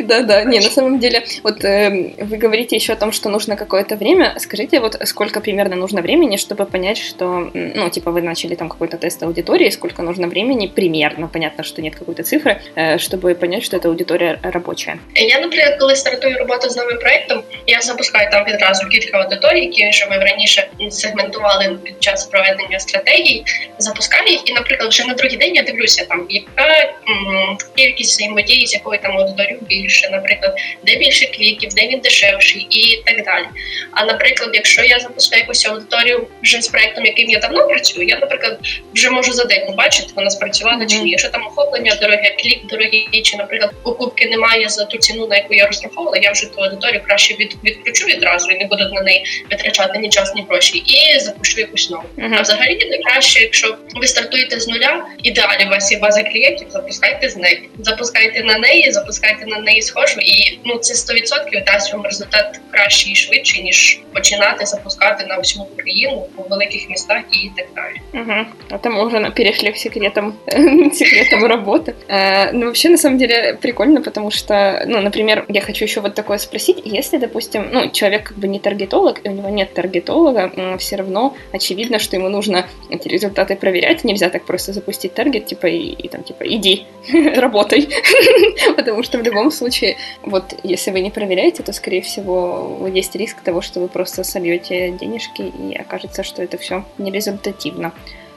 Да-да, 0.00 0.44
не, 0.44 0.60
на 0.60 0.70
самом 0.70 0.98
деле, 0.98 1.24
вот 1.42 1.64
э, 1.64 2.12
вы 2.18 2.36
говорите 2.36 2.76
еще 2.76 2.92
о 2.92 2.96
том, 2.96 3.12
что 3.12 3.28
нужно 3.28 3.56
какое-то 3.56 3.96
время. 3.96 4.34
Скажите, 4.38 4.80
вот 4.80 4.96
сколько 5.04 5.40
примерно 5.40 5.76
нужно 5.76 6.02
времени, 6.02 6.36
чтобы 6.36 6.66
понять, 6.66 6.98
что, 6.98 7.50
ну, 7.54 7.90
типа, 7.90 8.10
вы 8.10 8.22
начали 8.22 8.54
там 8.54 8.68
какой-то 8.68 8.96
тест 8.96 9.22
аудитории, 9.22 9.70
сколько 9.70 10.02
нужно 10.02 10.28
времени 10.28 10.66
примерно, 10.66 11.28
понятно, 11.28 11.64
что 11.64 11.82
нет 11.82 11.94
какой-то 11.96 12.22
цифры, 12.22 12.60
э, 12.74 12.98
чтобы 12.98 13.34
понять, 13.34 13.64
что 13.64 13.76
эта 13.76 13.88
аудитория 13.88 14.38
рабочая? 14.42 14.98
Я, 15.14 15.40
наприклад, 15.40 15.78
коли 15.78 15.96
стартую 15.96 16.38
роботу 16.38 16.70
з 16.70 16.76
новим 16.76 16.98
проектом, 16.98 17.42
я 17.66 17.80
запускаю 17.80 18.30
там 18.30 18.44
відразу 18.44 18.88
кілька 18.88 19.18
аудиторій, 19.18 19.60
які 19.60 19.92
що 19.92 20.06
ми 20.10 20.16
раніше 20.16 20.68
сегментували 20.90 21.78
під 21.84 22.02
час 22.02 22.26
проведення 22.26 22.78
стратегії, 22.78 23.44
запускаю 23.78 24.28
їх, 24.28 24.48
і, 24.48 24.52
наприклад, 24.55 24.89
вже 24.89 25.03
на 25.03 25.13
другий 25.13 25.37
день 25.37 25.55
я 25.55 25.61
дивлюся, 25.61 26.05
там 26.05 26.25
яка 26.29 26.93
м, 27.09 27.57
кількість 27.75 28.11
взаємодії, 28.11 28.67
з 28.67 28.73
якою 28.73 28.99
там 29.01 29.17
аудиторію 29.17 29.59
більше, 29.61 30.09
наприклад, 30.09 30.55
де 30.85 30.95
більше 30.95 31.25
кліків, 31.25 31.69
де 31.73 31.87
він 31.87 31.99
дешевший 31.99 32.67
і 32.69 33.03
так 33.05 33.25
далі. 33.25 33.45
А 33.91 34.05
наприклад, 34.05 34.49
якщо 34.53 34.83
я 34.83 34.99
запускаю 34.99 35.41
якусь 35.41 35.65
аудиторію 35.65 36.27
вже 36.43 36.61
з 36.61 36.67
проектом, 36.67 37.05
яким 37.05 37.29
я 37.29 37.39
давно 37.39 37.67
працюю, 37.67 38.07
я, 38.07 38.17
наприклад, 38.19 38.59
вже 38.93 39.09
можу 39.09 39.33
за 39.33 39.43
день 39.45 39.65
побачити, 39.65 40.09
вона 40.15 40.29
спрацювала 40.29 40.77
mm-hmm. 40.83 40.87
чи 40.87 40.97
ні. 40.97 41.09
Якщо 41.09 41.29
там 41.29 41.47
охоплення 41.47 41.95
дороге, 41.95 42.35
клік 42.39 42.65
дорогий, 42.65 43.21
чи, 43.23 43.37
наприклад, 43.37 43.71
покупки 43.83 44.25
немає 44.25 44.69
за 44.69 44.85
ту 44.85 44.97
ціну, 44.97 45.27
на 45.27 45.35
яку 45.35 45.53
я 45.53 45.67
розраховувала, 45.67 46.17
я 46.17 46.31
вже 46.31 46.53
ту 46.53 46.61
аудиторію 46.61 47.01
краще 47.05 47.33
від, 47.33 47.55
відключу 47.63 48.05
відразу 48.05 48.51
і 48.51 48.57
не 48.57 48.65
буду 48.65 48.89
на 48.93 49.01
неї 49.01 49.25
витрачати 49.51 49.99
ні 49.99 50.09
час, 50.09 50.35
ні 50.35 50.45
гроші, 50.49 50.77
і 50.77 51.19
запущу 51.19 51.59
якусь 51.59 51.89
нову. 51.89 52.03
Mm-hmm. 52.17 52.35
А 52.37 52.41
взагалі 52.41 52.89
найкраще, 52.89 53.41
якщо 53.41 53.77
ви 53.95 54.07
стартуєте 54.07 54.44
з 54.60 54.68
нуля, 54.68 55.06
ідеалі 55.22 55.66
у 55.66 55.70
вас 55.70 55.92
є 55.92 55.98
база 55.98 56.22
клієнтів, 56.22 56.66
запускайте 56.70 57.28
з 57.28 57.36
неї, 57.36 57.68
запускайте 57.78 58.44
на 58.44 58.58
неї, 58.58 58.92
запускайте 58.92 59.46
на 59.46 59.58
неї 59.58 59.82
схожу, 59.82 60.20
і 60.20 60.60
ну 60.64 60.78
це 60.78 60.94
100% 61.14 61.64
дасть 61.64 61.92
вам 61.92 62.02
результат 62.02 62.60
кращий 62.70 63.12
і 63.12 63.16
швидший, 63.16 63.62
ніж 63.62 64.00
починати 64.14 64.66
запускати 64.66 65.26
на 65.26 65.36
всю 65.36 65.64
Україну 65.64 66.26
у 66.36 66.42
великих 66.50 66.90
містах 66.90 67.22
і 67.32 67.50
так 67.56 67.66
далі. 67.74 68.24
Угу. 68.24 68.46
А 68.70 68.78
там 68.78 68.98
уже 68.98 69.30
перешли 69.30 69.70
к 69.70 69.76
секретам, 69.76 70.34
секретам 70.92 71.44
работы. 71.44 71.94
Э, 72.08 72.52
ну, 72.52 72.66
вообще, 72.66 72.88
на 72.88 72.96
самом 72.96 73.18
деле, 73.18 73.58
прикольно, 73.60 74.02
потому 74.02 74.30
что, 74.30 74.84
ну, 74.86 75.00
например, 75.00 75.44
я 75.48 75.60
хочу 75.60 75.84
еще 75.84 76.00
вот 76.00 76.14
такое 76.14 76.38
спросить, 76.38 76.82
если, 76.84 77.18
допустим, 77.18 77.68
ну, 77.72 77.90
человек 77.90 78.22
как 78.22 78.38
бы 78.38 78.48
не 78.48 78.58
таргетолог, 78.58 79.20
и 79.24 79.28
у 79.28 79.32
него 79.32 79.48
нет 79.48 79.74
таргетолога, 79.74 80.76
все 80.78 80.96
равно 80.96 81.34
очевидно, 81.52 81.98
что 81.98 82.16
ему 82.16 82.28
нужно 82.28 82.66
эти 82.90 83.08
результаты 83.08 83.56
проверять, 83.56 84.04
нельзя 84.04 84.23
так 84.29 84.45
просто 84.45 84.73
запустить 84.73 85.13
таргет, 85.13 85.45
типа, 85.45 85.67
и, 85.67 85.89
и 85.89 86.07
там, 86.07 86.23
типа, 86.23 86.43
иди, 86.43 86.85
работай, 87.35 87.87
потому 88.75 89.03
что 89.03 89.17
в 89.17 89.23
любом 89.23 89.51
случае, 89.51 89.97
вот, 90.21 90.53
если 90.63 90.91
вы 90.91 91.01
не 91.01 91.11
проверяете, 91.11 91.63
то, 91.63 91.73
скорее 91.73 92.01
всего, 92.01 92.87
есть 92.91 93.15
риск 93.15 93.41
того, 93.41 93.61
что 93.61 93.79
вы 93.79 93.87
просто 93.87 94.23
сольете 94.23 94.91
денежки, 94.91 95.41
и 95.41 95.75
окажется, 95.75 96.23
что 96.23 96.43
это 96.43 96.57
все 96.57 96.85
нерезультативно. 96.97 97.93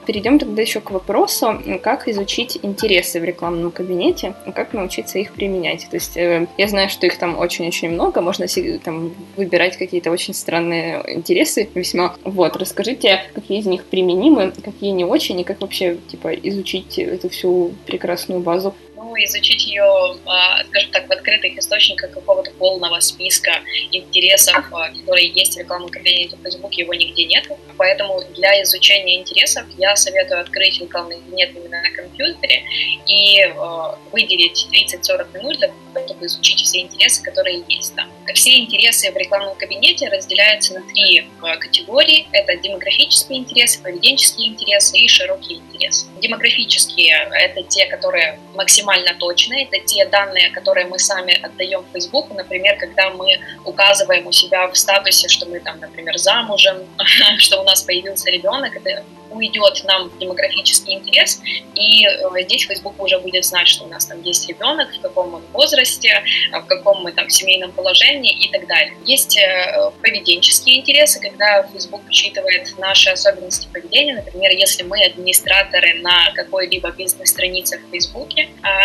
Перейдем 0.09 0.39
тогда 0.39 0.63
еще 0.63 0.81
к 0.81 0.89
вопросу, 0.89 1.61
как 1.83 2.07
изучить 2.07 2.57
интересы 2.63 3.19
в 3.19 3.23
рекламном 3.23 3.69
кабинете, 3.69 4.33
как 4.55 4.73
научиться 4.73 5.19
их 5.19 5.33
применять. 5.33 5.87
То 5.87 5.97
есть 5.97 6.17
э, 6.17 6.47
я 6.57 6.67
знаю, 6.67 6.89
что 6.89 7.05
их 7.05 7.19
там 7.19 7.37
очень-очень 7.37 7.91
много, 7.91 8.19
можно 8.19 8.47
там 8.83 9.13
выбирать 9.35 9.77
какие-то 9.77 10.09
очень 10.09 10.33
странные 10.33 11.03
интересы 11.05 11.69
весьма. 11.75 12.15
Вот, 12.23 12.57
расскажите, 12.57 13.21
какие 13.35 13.59
из 13.59 13.67
них 13.67 13.85
применимы, 13.85 14.51
какие 14.63 14.89
не 14.89 15.05
очень, 15.05 15.39
и 15.41 15.43
как 15.43 15.61
вообще 15.61 15.97
типа 16.07 16.33
изучить 16.33 16.97
эту 16.97 17.29
всю 17.29 17.73
прекрасную 17.85 18.39
базу 18.39 18.73
ну, 18.99 19.15
изучить 19.23 19.65
ее, 19.65 20.17
а, 20.25 20.63
скажем 20.65 20.91
так, 20.91 21.07
в 21.07 21.11
открытых 21.11 21.57
источниках 21.57 22.11
какого-то 22.11 22.51
полного 22.51 22.99
списка 22.99 23.61
интересов, 23.91 24.65
а, 24.73 24.89
которые 24.89 25.29
есть 25.29 25.55
в 25.55 25.59
рекламном 25.59 25.89
кабинете 25.89 26.35
в 26.35 26.43
Facebook, 26.43 26.73
его 26.73 26.93
нигде 26.93 27.25
нет. 27.25 27.49
Поэтому 27.77 28.21
для 28.35 28.61
изучения 28.63 29.17
интересов 29.17 29.63
я 29.77 29.95
советую 29.95 30.41
открыть 30.41 30.81
рекламный 30.81 31.17
кабинет 31.21 31.55
именно 31.55 31.81
на 31.81 31.91
компьютере 31.91 32.63
и 33.07 33.41
а, 33.41 33.97
выделить 34.11 34.67
30-40 34.69 35.37
минут 35.37 35.59
для 35.59 35.67
того, 35.69 36.05
чтобы 36.05 36.25
изучить 36.25 36.59
все 36.61 36.81
интересы, 36.81 37.23
которые 37.23 37.63
есть 37.69 37.95
там. 37.95 38.09
Все 38.33 38.59
интересы 38.59 39.11
в 39.11 39.17
рекламном 39.17 39.55
кабинете 39.55 40.09
разделяются 40.09 40.73
на 40.73 40.81
три 40.81 41.27
категории. 41.59 42.27
Это 42.31 42.55
демографические 42.57 43.39
интересы, 43.39 43.81
поведенческие 43.81 44.49
интересы 44.49 44.97
и 44.97 45.07
широкие 45.07 45.59
интересы. 45.59 46.07
Демографические– 46.21 47.27
это 47.33 47.63
те, 47.63 47.85
которые 47.87 48.39
максимально 48.55 48.88
максимально 48.89 49.13
точные. 49.19 49.65
Это 49.65 49.79
те 49.85 50.05
данные, 50.05 50.49
которые 50.51 50.87
мы 50.87 50.99
сами 50.99 51.39
отдаем 51.41 51.83
Facebook. 51.93 52.31
Например, 52.31 52.77
когда 52.77 53.09
мы 53.09 53.39
указываем 53.65 54.27
у 54.27 54.31
себя 54.31 54.67
в 54.67 54.75
статусе, 54.75 55.27
что 55.27 55.45
мы 55.45 55.59
там, 55.59 55.79
например, 55.79 56.17
замужем, 56.17 56.77
что 57.37 57.61
у 57.61 57.63
нас 57.63 57.81
появился 57.83 58.29
ребенок, 58.31 58.75
это 58.75 59.03
уйдет 59.29 59.83
нам 59.85 60.11
демографический 60.19 60.93
интерес, 60.93 61.41
и 61.75 62.05
э, 62.05 62.43
здесь 62.43 62.65
Facebook 62.65 62.99
уже 62.99 63.19
будет 63.19 63.45
знать, 63.45 63.67
что 63.67 63.85
у 63.85 63.87
нас 63.87 64.05
там 64.05 64.21
есть 64.21 64.47
ребенок, 64.47 64.89
в 64.93 65.01
каком 65.01 65.33
он 65.33 65.43
возрасте, 65.53 66.23
в 66.51 66.65
каком 66.65 67.03
мы 67.03 67.11
там 67.11 67.29
семейном 67.29 67.71
положении 67.71 68.33
и 68.33 68.49
так 68.49 68.67
далее. 68.67 68.93
Есть 69.05 69.37
э, 69.37 69.91
поведенческие 70.01 70.79
интересы, 70.79 71.19
когда 71.19 71.63
Facebook 71.71 72.01
учитывает 72.07 72.73
наши 72.77 73.09
особенности 73.09 73.67
поведения, 73.71 74.15
например, 74.15 74.51
если 74.51 74.83
мы 74.83 75.03
администраторы 75.03 75.95
на 76.01 76.31
какой-либо 76.33 76.91
бизнес-странице 76.91 77.79
в 77.79 77.91
Facebook, 77.91 78.29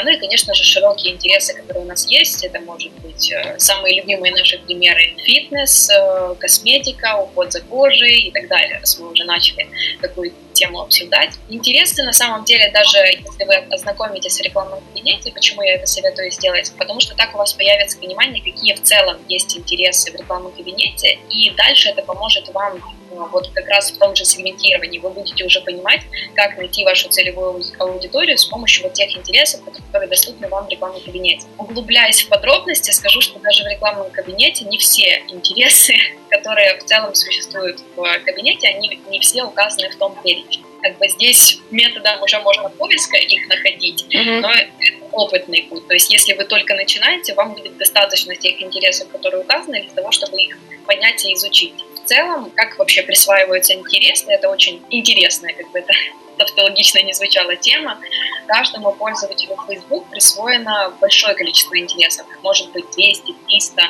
ну 0.04 0.10
и, 0.10 0.16
конечно 0.18 0.54
же, 0.54 0.64
широкие 0.64 1.14
интересы, 1.14 1.54
которые 1.54 1.84
у 1.84 1.88
нас 1.88 2.08
есть, 2.08 2.44
это 2.44 2.60
может 2.60 2.92
быть 3.00 3.32
э, 3.32 3.58
самые 3.58 4.00
любимые 4.00 4.32
наши 4.32 4.58
примеры 4.58 5.14
фитнес, 5.18 5.90
косметика, 6.38 7.16
уход 7.16 7.52
за 7.52 7.60
кожей 7.62 8.28
и 8.28 8.30
так 8.30 8.48
далее, 8.48 8.78
раз 8.80 8.98
мы 8.98 9.10
уже 9.10 9.24
начали 9.24 9.66
такую 10.00 10.33
тему 10.52 10.80
обсуждать. 10.80 11.34
Интересно 11.48 12.04
на 12.04 12.12
самом 12.12 12.44
деле, 12.44 12.70
даже 12.72 12.98
если 12.98 13.44
вы 13.44 13.54
ознакомитесь 13.74 14.38
в 14.38 14.42
рекламном 14.42 14.80
кабинете, 14.80 15.32
почему 15.32 15.62
я 15.62 15.74
это 15.74 15.86
советую 15.86 16.30
сделать, 16.30 16.72
потому 16.78 17.00
что 17.00 17.14
так 17.14 17.34
у 17.34 17.38
вас 17.38 17.52
появится 17.52 17.98
понимание, 17.98 18.42
какие 18.42 18.74
в 18.74 18.82
целом 18.82 19.18
есть 19.28 19.56
интересы 19.56 20.12
в 20.12 20.14
рекламном 20.14 20.52
кабинете, 20.52 21.18
и 21.28 21.50
дальше 21.50 21.90
это 21.90 22.02
поможет 22.02 22.48
вам 22.50 22.80
вот 23.14 23.50
как 23.54 23.68
раз 23.68 23.90
в 23.90 23.98
том 23.98 24.14
же 24.14 24.24
сегментировании. 24.24 24.98
Вы 24.98 25.10
будете 25.10 25.44
уже 25.44 25.60
понимать, 25.60 26.00
как 26.34 26.56
найти 26.56 26.84
вашу 26.84 27.08
целевую 27.08 27.62
аудиторию 27.78 28.36
с 28.36 28.44
помощью 28.44 28.84
вот 28.84 28.94
тех 28.94 29.16
интересов, 29.16 29.62
которые 29.64 30.08
доступны 30.08 30.48
вам 30.48 30.66
в 30.66 30.70
рекламном 30.70 31.00
кабинете. 31.00 31.46
Углубляясь 31.58 32.22
в 32.22 32.28
подробности, 32.28 32.90
скажу, 32.90 33.20
что 33.20 33.38
даже 33.38 33.64
в 33.64 33.68
рекламном 33.68 34.10
кабинете 34.10 34.64
не 34.64 34.78
все 34.78 35.22
интересы, 35.28 35.94
которые 36.28 36.76
в 36.78 36.84
целом 36.84 37.14
существуют 37.14 37.80
в 37.96 38.18
кабинете, 38.24 38.68
они 38.68 39.00
не 39.08 39.20
все 39.20 39.44
указаны 39.44 39.90
в 39.90 39.96
том 39.96 40.16
перечне. 40.22 40.64
Как 40.82 40.98
бы 40.98 41.08
здесь 41.08 41.60
методом 41.70 42.22
уже 42.22 42.38
можно 42.40 42.68
поиска 42.68 43.16
их 43.16 43.48
находить, 43.48 44.04
mm-hmm. 44.10 44.40
но 44.40 44.50
это 44.50 44.70
опытный 45.12 45.62
путь. 45.62 45.86
То 45.88 45.94
есть 45.94 46.10
если 46.12 46.34
вы 46.34 46.44
только 46.44 46.74
начинаете, 46.74 47.32
вам 47.34 47.54
будет 47.54 47.78
достаточно 47.78 48.36
тех 48.36 48.60
интересов, 48.60 49.08
которые 49.08 49.42
указаны, 49.42 49.82
для 49.82 49.94
того, 49.94 50.10
чтобы 50.10 50.42
их 50.42 50.58
понять 50.86 51.24
и 51.24 51.32
изучить 51.32 51.72
целом, 52.04 52.50
как 52.54 52.78
вообще 52.78 53.02
присваиваются 53.02 53.74
интересы, 53.74 54.26
это 54.30 54.48
очень 54.48 54.82
интересная, 54.90 55.54
как 55.54 55.70
бы 55.70 55.78
это 55.78 55.92
тавтологично 56.36 57.02
не 57.02 57.12
звучала 57.12 57.56
тема. 57.56 57.98
Каждому 58.46 58.92
пользователю 58.92 59.56
Facebook 59.66 60.08
присвоено 60.10 60.92
большое 61.00 61.34
количество 61.34 61.78
интересов, 61.78 62.26
может 62.42 62.70
быть 62.72 62.84
200, 62.92 63.32
300, 63.46 63.82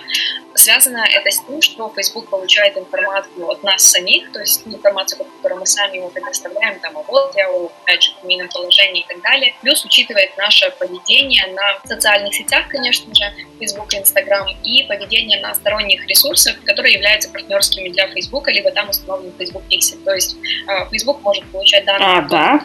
связано 0.55 1.05
это 1.11 1.31
с 1.31 1.41
тем, 1.41 1.61
что 1.61 1.93
Facebook 1.95 2.29
получает 2.29 2.77
информацию 2.77 3.49
от 3.49 3.63
нас 3.63 3.83
самих, 3.83 4.31
то 4.33 4.41
есть 4.41 4.67
информацию, 4.67 5.25
которую 5.25 5.61
мы 5.61 5.67
сами 5.67 5.97
ему 5.97 6.11
предоставляем, 6.11 6.79
там, 6.81 6.97
а 6.97 7.03
вот 7.03 7.35
я, 7.37 7.49
опять 7.49 8.03
же, 8.03 8.13
семейном 8.23 8.49
положении 8.49 9.03
и 9.03 9.07
так 9.07 9.21
далее. 9.23 9.55
Плюс 9.61 9.85
учитывает 9.85 10.37
наше 10.37 10.71
поведение 10.79 11.47
на 11.49 11.79
социальных 11.87 12.35
сетях, 12.35 12.69
конечно 12.69 13.15
же, 13.15 13.25
Facebook 13.59 13.93
Instagram, 13.93 14.49
и 14.63 14.85
поведение 14.85 15.41
на 15.41 15.55
сторонних 15.55 16.07
ресурсах, 16.07 16.57
которые 16.65 16.95
являются 16.95 17.31
партнерскими 17.31 17.89
для 17.89 18.09
Facebook, 18.09 18.49
либо 18.49 18.71
там 18.71 18.89
установлен 18.89 19.33
Facebook 19.39 19.65
Pixel. 19.71 20.03
То 20.05 20.15
есть 20.15 20.37
э, 20.69 20.89
Facebook 20.91 21.21
может 21.23 21.45
получать 21.51 21.85
данные. 21.85 22.19
А, 22.19 22.23
да? 22.35 22.61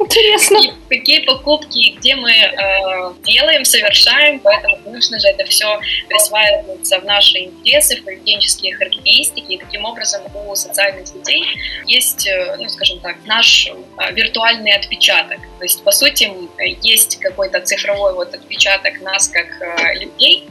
Интересно. 0.00 0.58
Какие 0.88 1.20
покупки, 1.24 1.96
где 1.96 2.16
мы 2.16 2.32
э, 2.32 3.12
делаем, 3.24 3.64
совершаем, 3.64 4.40
поэтому, 4.40 4.78
конечно 4.84 5.18
же, 5.20 5.28
это 5.28 5.44
все 5.44 5.78
присваивается 6.08 6.98
в 6.98 7.04
наши 7.04 7.38
интересы, 7.38 7.96
в 7.96 8.04
поведенческие 8.04 8.74
характеристики, 8.74 9.52
и 9.52 9.58
таким 9.58 9.84
образом 9.84 10.22
у 10.34 10.54
социальных 10.56 11.06
сетей 11.06 11.44
есть, 11.86 12.26
э, 12.26 12.56
ну, 12.58 12.68
скажем 12.68 12.98
так, 13.00 13.16
наш 13.26 13.68
э, 13.68 14.12
виртуальный 14.12 14.72
отпечаток. 14.72 15.38
То 15.58 15.64
есть, 15.64 15.84
по 15.84 15.92
сути, 15.92 16.30
есть 16.82 17.18
какой-то 17.20 17.60
цифровой 17.60 18.14
вот 18.14 18.34
отпечаток 18.34 19.00
нас 19.02 19.28
как 19.28 19.46
э, 19.60 19.98
людей 20.00 20.48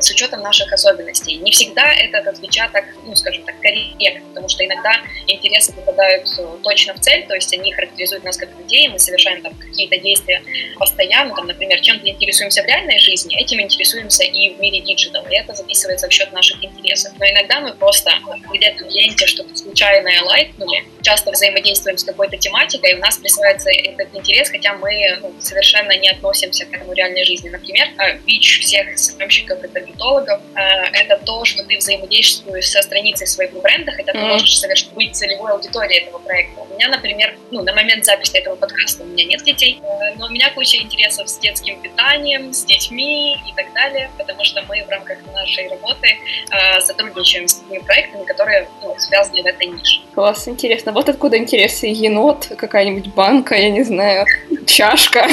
с 0.00 0.10
учетом 0.10 0.40
наших 0.40 0.72
особенностей. 0.72 1.36
Не 1.36 1.50
всегда 1.50 1.92
этот 1.92 2.26
отпечаток, 2.26 2.84
ну, 3.04 3.14
скажем 3.16 3.44
так, 3.44 3.58
корректный, 3.60 4.22
потому 4.28 4.48
что 4.48 4.64
иногда 4.64 5.00
интересы 5.26 5.72
попадают 5.72 6.28
точно 6.62 6.94
в 6.94 7.00
цель, 7.00 7.26
то 7.26 7.34
есть 7.34 7.52
они 7.52 7.72
характеризуют 7.78 8.24
нас 8.24 8.36
как 8.36 8.48
людей, 8.58 8.88
мы 8.88 8.98
совершаем 8.98 9.40
там 9.42 9.54
какие-то 9.54 9.96
действия 9.98 10.42
постоянно, 10.78 11.34
там, 11.34 11.46
например, 11.46 11.80
чем-то 11.80 12.08
интересуемся 12.08 12.62
в 12.62 12.66
реальной 12.66 12.98
жизни, 12.98 13.40
этим 13.40 13.60
интересуемся 13.60 14.24
и 14.24 14.50
в 14.50 14.60
мире 14.60 14.80
digital, 14.80 15.24
и 15.30 15.34
это 15.34 15.54
записывается 15.54 16.08
в 16.08 16.12
счет 16.12 16.32
наших 16.32 16.62
интересов. 16.64 17.12
Но 17.18 17.26
иногда 17.26 17.60
мы 17.60 17.72
просто 17.74 18.10
где-то 18.52 18.84
в 18.84 18.90
ленте 18.90 19.26
что-то 19.26 19.54
случайное 19.56 20.22
лайкнули, 20.22 20.84
часто 21.02 21.30
взаимодействуем 21.30 21.96
с 21.98 22.04
какой-то 22.04 22.36
тематикой, 22.36 22.92
и 22.92 22.94
у 22.94 22.98
нас 22.98 23.16
присваивается 23.18 23.70
этот 23.70 24.14
интерес, 24.14 24.50
хотя 24.50 24.74
мы 24.74 25.18
ну, 25.22 25.32
совершенно 25.38 25.96
не 25.96 26.10
относимся 26.10 26.66
к 26.66 26.74
этому 26.74 26.92
реальной 26.92 27.24
жизни. 27.24 27.48
Например, 27.48 27.88
бич 28.26 28.60
всех 28.60 28.98
СММщиков 28.98 29.62
и 29.62 29.68
таргетологов— 29.68 30.40
это 30.54 31.18
то, 31.24 31.44
что 31.44 31.62
ты 31.64 31.76
взаимодействуешь 31.76 32.68
со 32.68 32.82
страницей 32.82 33.26
своего 33.26 33.60
бренда, 33.60 33.92
хотя 33.92 34.12
ты 34.12 34.18
можешь 34.18 34.58
совершенно 34.58 34.94
быть 34.94 35.14
целевой 35.14 35.52
аудиторией 35.52 36.02
этого 36.02 36.18
проекта. 36.18 36.62
У 36.62 36.74
меня, 36.74 36.88
например, 36.88 37.36
ну, 37.50 37.62
на 37.68 37.74
момент 37.74 38.04
записи 38.04 38.38
этого 38.38 38.56
подкаста 38.56 39.04
у 39.04 39.06
меня 39.06 39.24
нет 39.24 39.42
детей, 39.44 39.80
э, 39.82 40.14
но 40.16 40.26
у 40.26 40.30
меня 40.30 40.50
куча 40.54 40.78
интересов 40.78 41.28
с 41.28 41.38
детским 41.38 41.80
питанием, 41.82 42.52
с 42.54 42.64
детьми 42.64 43.34
и 43.34 43.52
так 43.54 43.72
далее, 43.74 44.10
потому 44.16 44.42
что 44.42 44.62
мы 44.62 44.82
в 44.82 44.88
рамках 44.88 45.18
нашей 45.34 45.68
работы 45.68 46.08
э, 46.50 46.80
сотрудничаем 46.80 47.46
с 47.46 47.56
такими 47.56 47.80
проектами, 47.80 48.24
которые 48.24 48.68
ну, 48.82 48.94
связаны 48.98 49.42
в 49.42 49.46
этой 49.46 49.66
нише. 49.66 50.00
Класс, 50.14 50.48
интересно. 50.48 50.92
Вот 50.92 51.10
откуда 51.10 51.36
интересы 51.36 51.88
енот, 51.88 52.50
какая-нибудь 52.56 53.08
банка, 53.08 53.54
я 53.54 53.68
не 53.68 53.82
знаю, 53.82 54.24
чашка. 54.66 55.28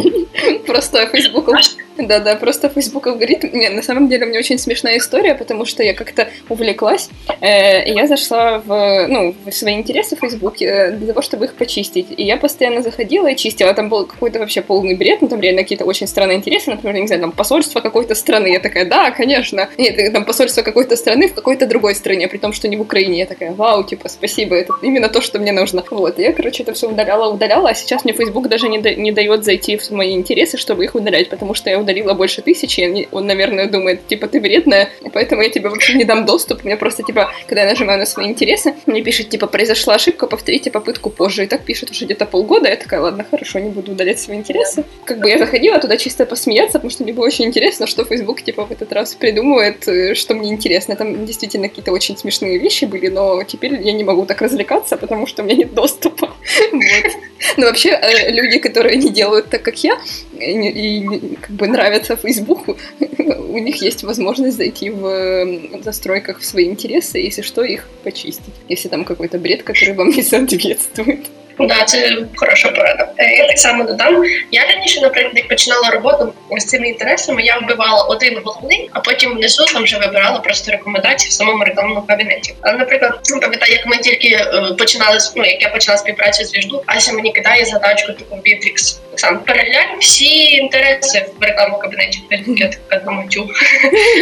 Просто 0.66 1.08
Facebook. 1.08 1.48
Да-да, 2.08 2.36
просто 2.36 2.68
Facebook 2.68 3.06
алгоритм. 3.06 3.48
Нет, 3.52 3.74
на 3.74 3.82
самом 3.82 4.08
деле 4.08 4.26
у 4.26 4.28
меня 4.28 4.38
очень 4.38 4.58
смешная 4.58 4.98
история, 4.98 5.34
потому 5.34 5.64
что 5.64 5.82
я 5.82 5.94
как-то 5.94 6.28
увлеклась, 6.48 7.08
э, 7.40 7.88
и 7.88 7.92
я 7.94 8.06
зашла 8.06 8.58
в, 8.58 9.06
ну, 9.08 9.34
в 9.44 9.52
свои 9.52 9.74
интересы 9.74 10.16
в 10.16 10.20
Facebook 10.20 10.60
э, 10.60 10.92
для 10.92 11.08
того, 11.08 11.22
чтобы 11.22 11.46
их 11.46 11.54
почистить. 11.54 12.06
И 12.16 12.22
я 12.22 12.36
постоянно 12.36 12.82
заходила 12.82 13.26
и 13.28 13.36
чистила. 13.36 13.72
Там 13.74 13.88
был 13.88 14.06
какой-то 14.06 14.38
вообще 14.38 14.62
полный 14.62 14.94
бред, 14.94 15.22
ну 15.22 15.28
там 15.28 15.40
реально 15.40 15.62
какие-то 15.62 15.84
очень 15.84 16.06
странные 16.06 16.36
интересы, 16.36 16.70
например, 16.70 17.00
не 17.00 17.06
знаю, 17.06 17.22
там 17.22 17.32
посольство 17.32 17.80
какой-то 17.80 18.14
страны. 18.14 18.48
Я 18.48 18.60
такая, 18.60 18.84
да, 18.84 19.10
конечно. 19.10 19.68
Нет, 19.78 20.12
там 20.12 20.24
посольство 20.24 20.62
какой-то 20.62 20.96
страны 20.96 21.28
в 21.28 21.34
какой-то 21.34 21.66
другой 21.66 21.94
стране, 21.94 22.28
при 22.28 22.38
том, 22.38 22.52
что 22.52 22.68
не 22.68 22.76
в 22.76 22.80
Украине. 22.80 23.20
Я 23.20 23.26
такая, 23.26 23.52
вау, 23.52 23.84
типа, 23.84 24.08
спасибо, 24.08 24.54
это 24.56 24.74
именно 24.82 25.08
то, 25.08 25.20
что 25.20 25.38
мне 25.38 25.52
нужно. 25.52 25.82
Вот, 25.90 26.18
я, 26.18 26.32
короче, 26.32 26.62
это 26.62 26.72
все 26.72 26.88
удаляла, 26.88 27.32
удаляла, 27.32 27.70
а 27.70 27.74
сейчас 27.74 28.04
мне 28.04 28.12
Facebook 28.12 28.48
даже 28.48 28.68
не, 28.68 28.78
да, 28.78 28.94
не 28.94 29.12
дает 29.12 29.44
зайти 29.44 29.76
в 29.76 29.90
мои 29.90 30.14
интересы, 30.14 30.58
чтобы 30.58 30.84
их 30.84 30.94
удалять, 30.94 31.28
потому 31.28 31.54
что 31.54 31.70
я 31.70 31.78
удалила 31.86 32.14
больше 32.14 32.42
тысячи, 32.42 32.80
и 32.80 33.08
он, 33.12 33.26
наверное, 33.26 33.68
думает, 33.68 34.06
типа, 34.08 34.26
ты 34.26 34.40
вредная, 34.40 34.90
поэтому 35.12 35.42
я 35.42 35.48
тебе 35.50 35.68
вообще 35.68 35.94
не 35.94 36.04
дам 36.04 36.26
доступ. 36.26 36.64
Мне 36.64 36.76
просто, 36.76 37.02
типа, 37.02 37.30
когда 37.46 37.62
я 37.62 37.68
нажимаю 37.68 37.98
на 37.98 38.06
свои 38.06 38.26
интересы, 38.26 38.74
мне 38.86 39.02
пишет, 39.02 39.28
типа, 39.28 39.46
произошла 39.46 39.94
ошибка, 39.94 40.26
повторите 40.26 40.70
попытку 40.70 41.10
позже. 41.10 41.44
И 41.44 41.46
так 41.46 41.64
пишет 41.64 41.90
уже 41.90 42.04
где-то 42.04 42.26
полгода. 42.26 42.68
Я 42.68 42.76
такая, 42.76 43.00
ладно, 43.00 43.24
хорошо, 43.30 43.60
не 43.60 43.70
буду 43.70 43.92
удалять 43.92 44.18
свои 44.18 44.36
интересы. 44.36 44.84
Как 45.04 45.20
бы 45.20 45.30
я 45.30 45.38
заходила 45.38 45.78
туда 45.78 45.96
чисто 45.96 46.26
посмеяться, 46.26 46.78
потому 46.78 46.90
что 46.90 47.04
мне 47.04 47.12
было 47.12 47.26
очень 47.26 47.44
интересно, 47.44 47.86
что 47.86 48.04
Facebook, 48.04 48.42
типа, 48.42 48.66
в 48.66 48.72
этот 48.72 48.92
раз 48.92 49.14
придумывает, 49.14 49.86
э, 49.86 50.14
что 50.14 50.34
мне 50.34 50.50
интересно. 50.50 50.96
Там 50.96 51.24
действительно 51.24 51.68
какие-то 51.68 51.92
очень 51.92 52.16
смешные 52.16 52.58
вещи 52.58 52.84
были, 52.84 53.08
но 53.08 53.42
теперь 53.44 53.80
я 53.80 53.92
не 53.92 54.04
могу 54.04 54.26
так 54.26 54.42
развлекаться, 54.42 54.96
потому 54.96 55.26
что 55.26 55.42
у 55.42 55.46
меня 55.46 55.56
нет 55.56 55.74
доступа. 55.74 56.34
Вот. 56.72 57.12
Но 57.56 57.66
вообще 57.66 57.90
э, 57.90 58.30
люди, 58.30 58.58
которые 58.58 58.96
не 58.96 59.10
делают 59.10 59.50
так, 59.50 59.62
как 59.62 59.82
я, 59.84 59.98
и, 60.40 61.00
и 61.00 61.36
как 61.36 61.50
бы 61.50 61.66
нравятся 61.66 62.16
Фейсбуку, 62.16 62.76
у 63.00 63.58
них 63.58 63.82
есть 63.82 64.02
возможность 64.02 64.56
зайти 64.56 64.90
в 64.90 65.82
застройках 65.82 66.40
в 66.40 66.44
свои 66.44 66.66
интересы, 66.66 67.18
если 67.18 67.42
что, 67.42 67.62
их 67.62 67.88
почистить. 68.04 68.54
Если 68.68 68.88
там 68.88 69.04
какой-то 69.04 69.38
бред, 69.38 69.62
который 69.62 69.94
вам 69.94 70.08
не 70.16 70.22
соответствует. 70.22 71.26
Да, 71.58 71.84
це 71.84 72.16
хороша 72.36 72.68
порада. 72.68 73.08
Я 73.18 73.46
так 73.46 73.58
само 73.58 73.84
додам. 73.84 74.24
Я 74.50 74.66
раніше, 74.66 75.00
наприклад, 75.00 75.32
як 75.36 75.48
починала 75.48 75.90
роботу 75.90 76.32
з 76.58 76.64
цими 76.64 76.88
інтересами, 76.88 77.42
я 77.42 77.58
вбивала 77.58 78.02
один 78.02 78.40
головний, 78.44 78.90
а 78.92 79.00
потім 79.00 79.30
внизу 79.30 79.64
там 79.64 79.84
вже 79.84 79.98
вибирала 79.98 80.38
просто 80.38 80.72
рекомендації 80.72 81.30
в 81.30 81.32
самому 81.32 81.64
рекламному 81.64 82.02
кабінеті. 82.06 82.54
Але, 82.60 82.78
наприклад, 82.78 83.20
пам'ятаю, 83.42 83.72
як 83.72 83.86
ми 83.86 83.96
тільки 83.96 84.38
починали 84.78 85.18
ну, 85.36 85.44
як 85.44 85.62
я 85.62 85.68
почала 85.68 85.98
співпрацю 85.98 86.44
з 86.44 86.54
Віжду, 86.54 86.82
Ася 86.86 87.12
мені 87.12 87.32
кидає 87.32 87.64
задачку 87.64 88.12
таку 88.12 88.36
Бітрікс. 88.36 89.00
Сам 89.16 89.38
переглянь 89.38 89.98
всі 90.00 90.56
інтереси 90.56 91.26
в 91.40 91.44
рекламному 91.44 91.82
кабінеті. 91.82 92.18
Я 92.46 92.68
така 92.88 93.04
думаю, 93.04 93.28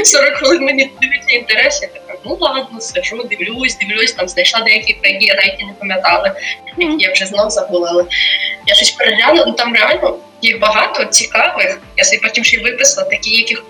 40 0.05 0.35
хвилин 0.35 0.62
мені 0.64 0.90
дивиться 1.01 1.37
інтереси. 1.37 1.88
Ну 2.24 2.37
ладно, 2.40 2.80
сижу, 2.80 3.22
дивлюсь, 3.22 3.76
дивлюсь, 3.76 4.12
там 4.12 4.28
знайшла 4.28 4.60
деякі, 4.60 4.98
які 5.02 5.26
я 5.26 5.34
навіть 5.34 5.60
не 5.60 5.72
пам'ятала, 5.78 6.34
які 6.78 7.02
я 7.02 7.12
вже 7.12 7.24
вже 7.24 7.26
знов 7.26 7.50
забула, 7.50 7.88
але 7.90 8.04
я 8.66 8.74
щось 8.74 8.90
переглянула, 8.90 9.44
ну 9.46 9.52
там 9.52 9.74
реально 9.74 10.18
їх 10.42 10.58
багато 10.58 11.04
цікавих. 11.04 11.80
Я 11.96 12.04
собі 12.04 12.22
потім 12.22 12.44
ще 12.44 12.56
й 12.56 12.60
виписала, 12.60 13.08
такі, 13.08 13.30
яких 13.30 13.64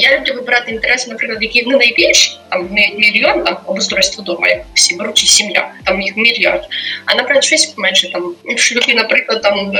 я 0.00 0.18
люблю 0.18 0.34
вибирати 0.34 0.72
інтереси, 0.72 1.10
наприклад, 1.10 1.42
які 1.42 1.66
не 1.66 1.76
найбільші, 1.76 2.32
там 2.50 2.68
не 2.72 2.88
мільйон, 2.98 3.44
там 3.44 3.56
обустройство 3.66 4.24
дома, 4.24 4.48
як 4.48 4.58
всі 4.74 4.96
беруть, 4.96 5.16
чи 5.16 5.26
сім'я, 5.26 5.72
там 5.84 6.02
їх 6.02 6.16
мільярд. 6.16 6.62
А 7.04 7.14
наприклад, 7.14 7.44
щось 7.44 7.74
менше 7.76 8.12
там 8.12 8.22
в 8.22 8.94
наприклад, 8.94 9.42
там 9.42 9.72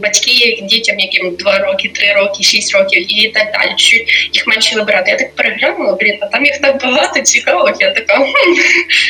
батьки 0.00 0.58
дітям, 0.62 0.98
яким 0.98 1.36
2 1.36 1.58
роки, 1.58 1.88
3 1.88 2.12
роки, 2.12 2.42
6 2.42 2.74
років 2.74 3.24
і 3.24 3.28
так 3.28 3.52
далі. 3.52 3.72
Що 3.76 3.96
їх 4.32 4.46
менше 4.46 4.76
вибирати. 4.76 5.10
Я 5.10 5.16
так 5.16 5.34
переглянула, 5.34 5.92
блін, 5.92 6.18
а 6.20 6.26
там 6.26 6.44
їх 6.44 6.58
так 6.58 6.82
багато 6.82 7.20
цікавих. 7.20 7.76
Я 7.80 7.90
така, 7.90 8.14
хм, 8.14 8.54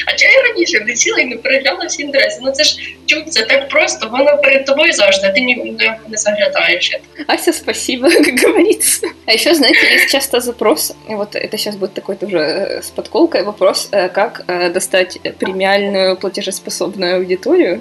а 0.06 0.12
чого 0.16 0.32
я 0.32 0.42
раніше 0.42 0.80
не 0.86 0.96
сіла 0.96 1.18
і 1.18 1.24
не 1.24 1.36
переглянула 1.36 1.86
всі 1.86 2.02
інтереси? 2.02 2.38
Ну 2.42 2.50
це 2.50 2.64
ж 2.64 2.76
чуть, 3.10 3.32
це 3.32 3.42
так 3.42 3.68
просто, 3.68 4.08
воно 4.08 4.38
перед 4.42 4.64
тобою 4.66 4.92
завжди, 4.92 5.26
а 5.26 5.30
ти 5.30 5.40
не, 5.40 5.54
не, 5.54 6.16
заглядаєш. 6.18 7.00
Ася, 7.26 7.52
спасибо, 7.52 8.08
как 8.24 8.40
говорится. 8.40 9.06
А 9.26 9.32
еще, 9.32 9.54
знаете, 9.54 9.94
есть 9.94 10.10
часто 10.10 10.40
запрос, 10.40 10.94
вот 11.08 11.36
это 11.36 11.56
сейчас 11.58 11.76
будет 11.76 11.94
такой 11.94 12.16
тоже 12.16 12.38
с 12.82 12.90
подколкой 12.90 13.42
вопрос, 13.42 13.88
как 13.90 14.44
достать 14.74 15.20
премиальную 15.38 16.16
платежеспособную 16.16 17.16
аудиторию. 17.16 17.80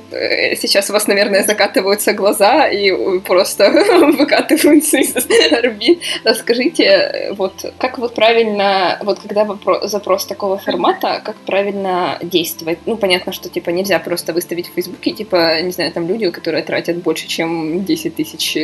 Сейчас 0.55 0.89
у 0.89 0.93
вас, 0.93 1.07
наверное, 1.07 1.43
закатываются 1.43 2.13
глаза 2.13 2.67
и 2.67 3.19
просто 3.19 3.69
выкатываются 4.17 4.97
из 4.97 5.15
орбит. 5.51 5.99
Скажите, 6.35 7.33
вот 7.37 7.73
как 7.77 7.97
вот 7.97 8.15
правильно, 8.15 8.99
вот 9.03 9.19
когда 9.19 9.43
вопрос, 9.43 9.91
запрос 9.91 10.25
такого 10.25 10.57
формата, 10.57 11.21
как 11.23 11.35
правильно 11.45 12.17
действовать? 12.21 12.77
Ну, 12.85 12.97
понятно, 12.97 13.33
что 13.33 13.49
типа 13.49 13.71
нельзя 13.71 13.99
просто 13.99 14.33
выставить 14.33 14.69
в 14.69 14.73
Фейсбуке, 14.73 15.11
типа, 15.19 15.61
не 15.61 15.71
знаю, 15.71 15.91
там 15.91 16.07
люди, 16.07 16.29
которые 16.31 16.63
тратят 16.63 17.03
больше, 17.03 17.27
чем 17.27 17.83
10 17.83 18.15
тысяч 18.15 18.57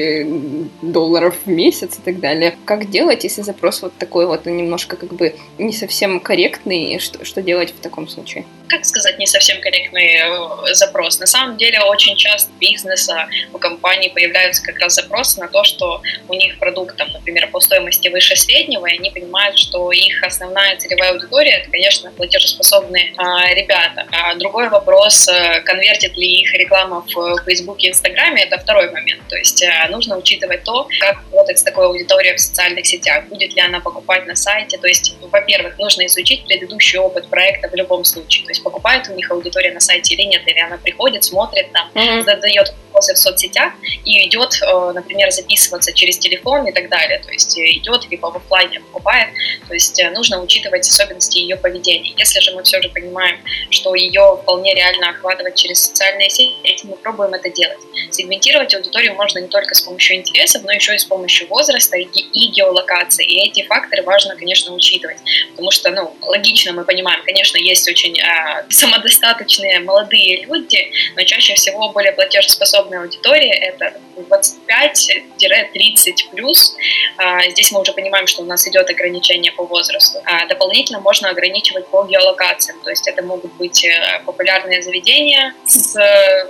долларов 0.82 1.36
в 1.46 1.50
месяц 1.50 2.00
и 2.00 2.02
так 2.02 2.22
далее. 2.22 2.56
Как 2.64 2.90
делать, 2.90 3.26
если 3.26 3.42
запрос 3.42 3.82
вот 3.82 3.92
такой 3.98 4.26
вот 4.26 4.46
немножко 4.46 4.96
как 4.96 5.14
бы 5.14 5.36
не 5.58 5.74
совсем 5.74 6.22
корректный, 6.22 6.98
что, 7.00 7.26
что 7.26 7.42
делать 7.42 7.72
в 7.72 7.82
таком 7.82 8.08
случае? 8.08 8.46
Как 8.70 8.86
сказать 8.86 9.20
не 9.20 9.28
совсем 9.28 9.60
корректный 9.60 10.16
э, 10.16 10.74
запрос? 10.74 11.20
На 11.20 11.26
самом 11.26 11.58
деле 11.58 11.82
очень 11.82 12.16
часто 12.16 12.50
бизнеса 12.58 13.28
у 13.54 13.58
компаний 13.58 14.10
появляются 14.16 14.64
как 14.64 14.80
раз 14.80 14.96
запросы 14.96 15.42
на 15.42 15.50
то, 15.50 15.66
что 15.66 16.02
у 16.30 16.34
них 16.34 16.58
продукт, 16.58 16.96
там, 16.96 17.10
например, 17.12 17.50
по 17.52 17.60
стоимости 17.60 18.08
выше 18.08 18.38
среднего, 18.38 18.86
и 18.86 18.98
они 18.98 19.12
понимают, 19.12 19.58
что 19.58 19.92
их 19.92 20.24
основная 20.24 20.78
целевая 20.78 21.12
аудитория, 21.12 21.58
это, 21.58 21.70
конечно, 21.70 22.12
платежеспособные 22.12 23.14
а, 23.18 23.54
ребята. 23.54 24.06
А 24.12 24.36
другой 24.36 24.70
вопрос, 24.70 25.28
э, 25.28 25.62
конвертит 25.62 26.16
ли 26.16 26.45
них 26.46 26.54
реклама 26.54 27.06
в 27.08 27.44
Фейсбуке 27.46 27.88
и 27.88 27.90
Инстаграме, 27.92 28.44
это 28.44 28.58
второй 28.58 28.92
момент. 28.92 29.28
То 29.28 29.36
есть 29.36 29.64
э, 29.64 29.88
нужно 29.90 30.18
учитывать 30.18 30.64
то, 30.64 30.88
как 31.00 31.18
работает 31.32 31.60
с 31.60 31.64
такой 31.64 31.86
аудиторией 31.86 32.36
в 32.36 32.40
социальных 32.40 32.86
сетях, 32.86 33.26
будет 33.26 33.56
ли 33.56 33.62
она 33.62 33.80
покупать 33.80 34.26
на 34.26 34.36
сайте. 34.36 34.78
То 34.78 34.88
есть, 34.88 35.16
во-первых, 35.22 35.78
нужно 35.78 36.06
изучить 36.06 36.46
предыдущий 36.46 37.00
опыт 37.00 37.30
проекта 37.30 37.70
в 37.70 37.76
любом 37.76 38.04
случае. 38.04 38.46
То 38.46 38.52
есть 38.52 38.64
покупает 38.64 39.08
у 39.10 39.14
них 39.14 39.30
аудитория 39.32 39.72
на 39.72 39.80
сайте 39.80 40.16
или 40.16 40.24
нет, 40.24 40.48
или 40.48 40.60
она 40.60 40.78
приходит, 40.78 41.24
смотрит 41.24 41.72
там, 41.72 41.90
mm-hmm. 41.94 42.24
задает 42.24 42.74
вопросы 42.96 43.14
в 43.14 43.18
соцсетях 43.18 43.74
и 44.06 44.28
идет, 44.28 44.54
э, 44.62 44.92
например, 44.94 45.32
записываться 45.32 45.92
через 45.94 46.18
телефон 46.18 46.68
и 46.68 46.72
так 46.72 46.90
далее. 46.90 47.20
То 47.20 47.32
есть 47.32 47.58
э, 47.58 47.78
идет 47.78 48.10
либо 48.10 48.32
в 48.32 48.38
офлайне 48.38 48.80
покупает. 48.80 49.30
То 49.68 49.74
есть 49.74 50.02
нужно 50.14 50.42
учитывать 50.42 50.88
особенности 50.88 51.40
ее 51.40 51.58
поведения. 51.58 52.14
Если 52.18 52.40
же 52.40 52.56
мы 52.56 52.64
все 52.64 52.82
же 52.82 52.90
понимаем, 52.90 53.38
что 53.70 53.96
ее 53.96 54.40
вполне 54.42 54.74
реально 54.74 55.10
охватывать 55.10 55.56
через 55.56 55.82
социальные 55.82 56.30
сети, 56.30 56.86
мы 56.86 56.96
пробуем 56.96 57.34
это 57.34 57.50
делать. 57.50 57.80
Сегментировать 58.16 58.74
аудиторию 58.74 59.14
можно 59.16 59.40
не 59.40 59.48
только 59.48 59.76
с 59.76 59.82
помощью 59.82 60.16
интересов, 60.18 60.64
но 60.64 60.72
еще 60.72 60.96
и 60.96 60.98
с 60.98 61.04
помощью 61.06 61.48
возраста 61.48 61.98
и 61.98 62.48
геолокации. 62.48 63.26
И 63.26 63.48
эти 63.48 63.64
факторы 63.64 64.04
важно, 64.04 64.36
конечно, 64.38 64.74
учитывать. 64.74 65.18
Потому 65.52 65.72
что, 65.72 65.92
ну, 65.92 66.16
логично 66.22 66.72
мы 66.72 66.86
понимаем, 66.86 67.22
конечно, 67.26 67.58
есть 67.58 67.90
очень 67.90 68.18
э, 68.18 68.66
самодостаточные 68.70 69.80
молодые 69.80 70.46
люди, 70.46 70.92
но 71.16 71.24
чаще 71.24 71.56
всего 71.56 71.90
более 71.90 72.14
платежеспособная 72.14 73.02
аудитория– 73.02 73.54
это 73.54 74.00
25-30 74.22 76.32
плюс. 76.32 76.76
Э, 77.18 77.50
здесь 77.50 77.72
мы 77.72 77.82
уже 77.82 77.94
понимаем, 77.94 78.28
что 78.28 78.44
у 78.44 78.46
нас 78.46 78.68
идет 78.68 78.90
ограничение 78.90 79.52
по 79.52 79.66
возрасту. 79.66 80.20
А 80.26 80.46
дополнительно 80.48 81.00
можно 81.00 81.30
ограничивать 81.30 81.88
по 81.88 82.06
геолокациям, 82.06 82.80
то 82.82 82.90
есть 82.90 83.08
это 83.08 83.24
могут 83.24 83.54
быть 83.54 83.86
э, 83.86 84.22
популярные 84.26 84.82
заведения 84.82 85.54
с, 85.66 85.96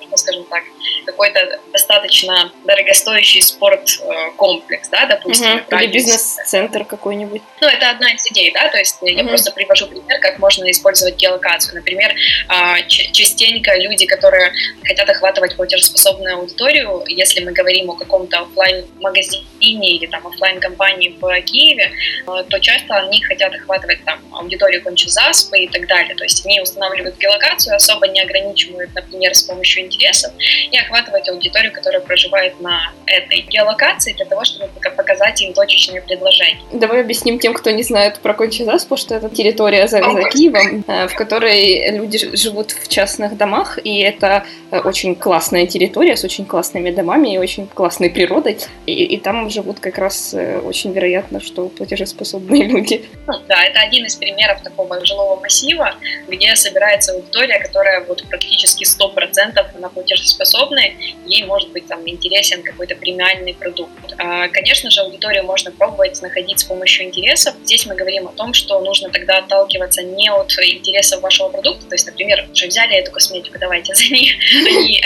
ну, 0.09 0.17
скажем 0.17 0.45
так, 0.45 0.63
какой-то 1.05 1.59
достаточно 1.71 2.51
дорогостоящий 2.63 3.41
спорткомплекс, 3.41 4.89
да, 4.89 5.05
допустим. 5.05 5.63
Угу. 5.69 5.77
Или 5.77 5.87
бизнес-центр 5.87 6.85
какой-нибудь. 6.85 7.41
Ну, 7.61 7.67
это 7.67 7.89
одна 7.89 8.11
из 8.11 8.25
идей, 8.27 8.51
да, 8.51 8.69
то 8.69 8.77
есть 8.77 9.01
угу. 9.01 9.09
я 9.09 9.23
просто 9.23 9.51
привожу 9.51 9.87
пример, 9.87 10.19
как 10.19 10.39
можно 10.39 10.69
использовать 10.69 11.15
геолокацию. 11.15 11.75
Например, 11.75 12.13
а, 12.47 12.81
частенько 12.83 13.75
люди, 13.77 14.05
которые 14.05 14.51
хотят 14.83 15.09
охватывать 15.09 15.55
платежеспособную 15.55 16.37
аудиторию, 16.37 17.03
если 17.07 17.43
мы 17.43 17.51
говорим 17.55 17.89
о 17.89 17.95
каком-то 17.95 18.39
офлайн 18.39 18.85
магазине 18.99 19.95
или 19.95 20.05
там 20.07 20.25
офлайн 20.27 20.59
компании 20.59 21.15
в 21.19 21.41
Киеве, 21.41 21.91
а, 22.27 22.43
то 22.43 22.59
часто 22.59 22.95
они 22.95 23.21
хотят 23.23 23.53
охватывать 23.53 24.03
там 24.05 24.19
аудиторию 24.31 24.83
кончезаспы 24.83 25.59
и 25.59 25.67
так 25.67 25.87
далее. 25.87 26.15
То 26.15 26.23
есть 26.23 26.45
они 26.45 26.61
устанавливают 26.61 27.17
геолокацию, 27.17 27.75
особо 27.75 28.07
не 28.07 28.21
ограничивают, 28.21 28.93
например, 28.93 29.33
с 29.33 29.43
помощью 29.43 29.85
интересов 29.85 30.31
и 30.71 30.77
охватывать 30.77 31.27
аудиторию, 31.29 31.71
которая 31.71 32.01
проживает 32.01 32.59
на 32.61 32.93
этой 33.07 33.41
геолокации 33.41 34.13
для 34.13 34.25
того, 34.25 34.43
чтобы 34.43 34.69
показать 34.95 35.41
им 35.41 35.53
точечные 35.53 36.01
предложения. 36.01 36.59
Давай 36.71 37.01
объясним 37.01 37.39
тем, 37.39 37.53
кто 37.53 37.71
не 37.71 37.83
знает 37.83 38.19
про 38.19 38.33
Кончезаспу, 38.33 38.97
что 38.97 39.15
это 39.15 39.29
территория 39.29 39.87
за, 39.87 39.97
за 39.97 40.29
Киевом, 40.29 40.83
э, 40.87 41.07
в 41.07 41.15
которой 41.15 41.91
люди 41.91 42.35
живут 42.35 42.71
в 42.71 42.87
частных 42.87 43.37
домах, 43.37 43.79
и 43.83 43.99
это 43.99 44.45
э, 44.71 44.79
очень 44.79 45.15
классная 45.15 45.65
территория 45.67 46.15
с 46.17 46.23
очень 46.23 46.45
классными 46.45 46.91
домами 46.91 47.33
и 47.33 47.37
очень 47.45 47.67
классной 47.67 48.09
природой, 48.09 48.57
и, 48.85 48.91
и 48.91 49.17
там 49.17 49.49
живут 49.49 49.79
как 49.79 49.97
раз 49.97 50.33
э, 50.33 50.59
очень 50.59 50.91
вероятно, 50.93 51.39
что 51.39 51.69
платежеспособные 51.69 52.63
люди. 52.73 53.05
Ну, 53.27 53.33
да, 53.47 53.63
это 53.63 53.79
один 53.79 54.05
из 54.05 54.15
примеров 54.15 54.61
такого 54.63 55.03
жилого 55.05 55.39
массива, 55.39 55.95
где 56.27 56.55
собирается 56.55 57.13
аудитория, 57.13 57.59
которая 57.59 58.03
вот 58.03 58.23
практически 58.29 58.83
100% 58.83 59.79
на 59.79 59.89
платежеспособной, 59.89 60.95
ей 61.25 61.43
может 61.45 61.71
быть 61.71 61.87
там 61.87 62.07
интересен 62.07 62.63
какой-то 62.63 62.95
премиальный 62.95 63.53
продукт. 63.53 63.91
А, 64.17 64.47
конечно 64.49 64.89
же, 64.89 65.01
аудиторию 65.01 65.43
можно 65.43 65.71
пробовать 65.71 66.21
находить 66.21 66.59
с 66.59 66.63
помощью 66.63 67.05
интересов. 67.05 67.55
Здесь 67.63 67.85
мы 67.85 67.95
говорим 67.95 68.27
о 68.27 68.31
том, 68.31 68.53
что 68.53 68.79
нужно 68.79 69.09
тогда 69.09 69.37
отталкиваться 69.37 70.01
не 70.01 70.29
от 70.31 70.51
интересов 70.51 71.21
вашего 71.21 71.49
продукта, 71.49 71.85
то 71.85 71.95
есть, 71.95 72.07
например, 72.07 72.47
уже 72.51 72.67
взяли 72.67 72.95
эту 72.95 73.11
косметику, 73.11 73.57
давайте 73.59 73.93
за 73.95 74.05
ней, 74.05 74.31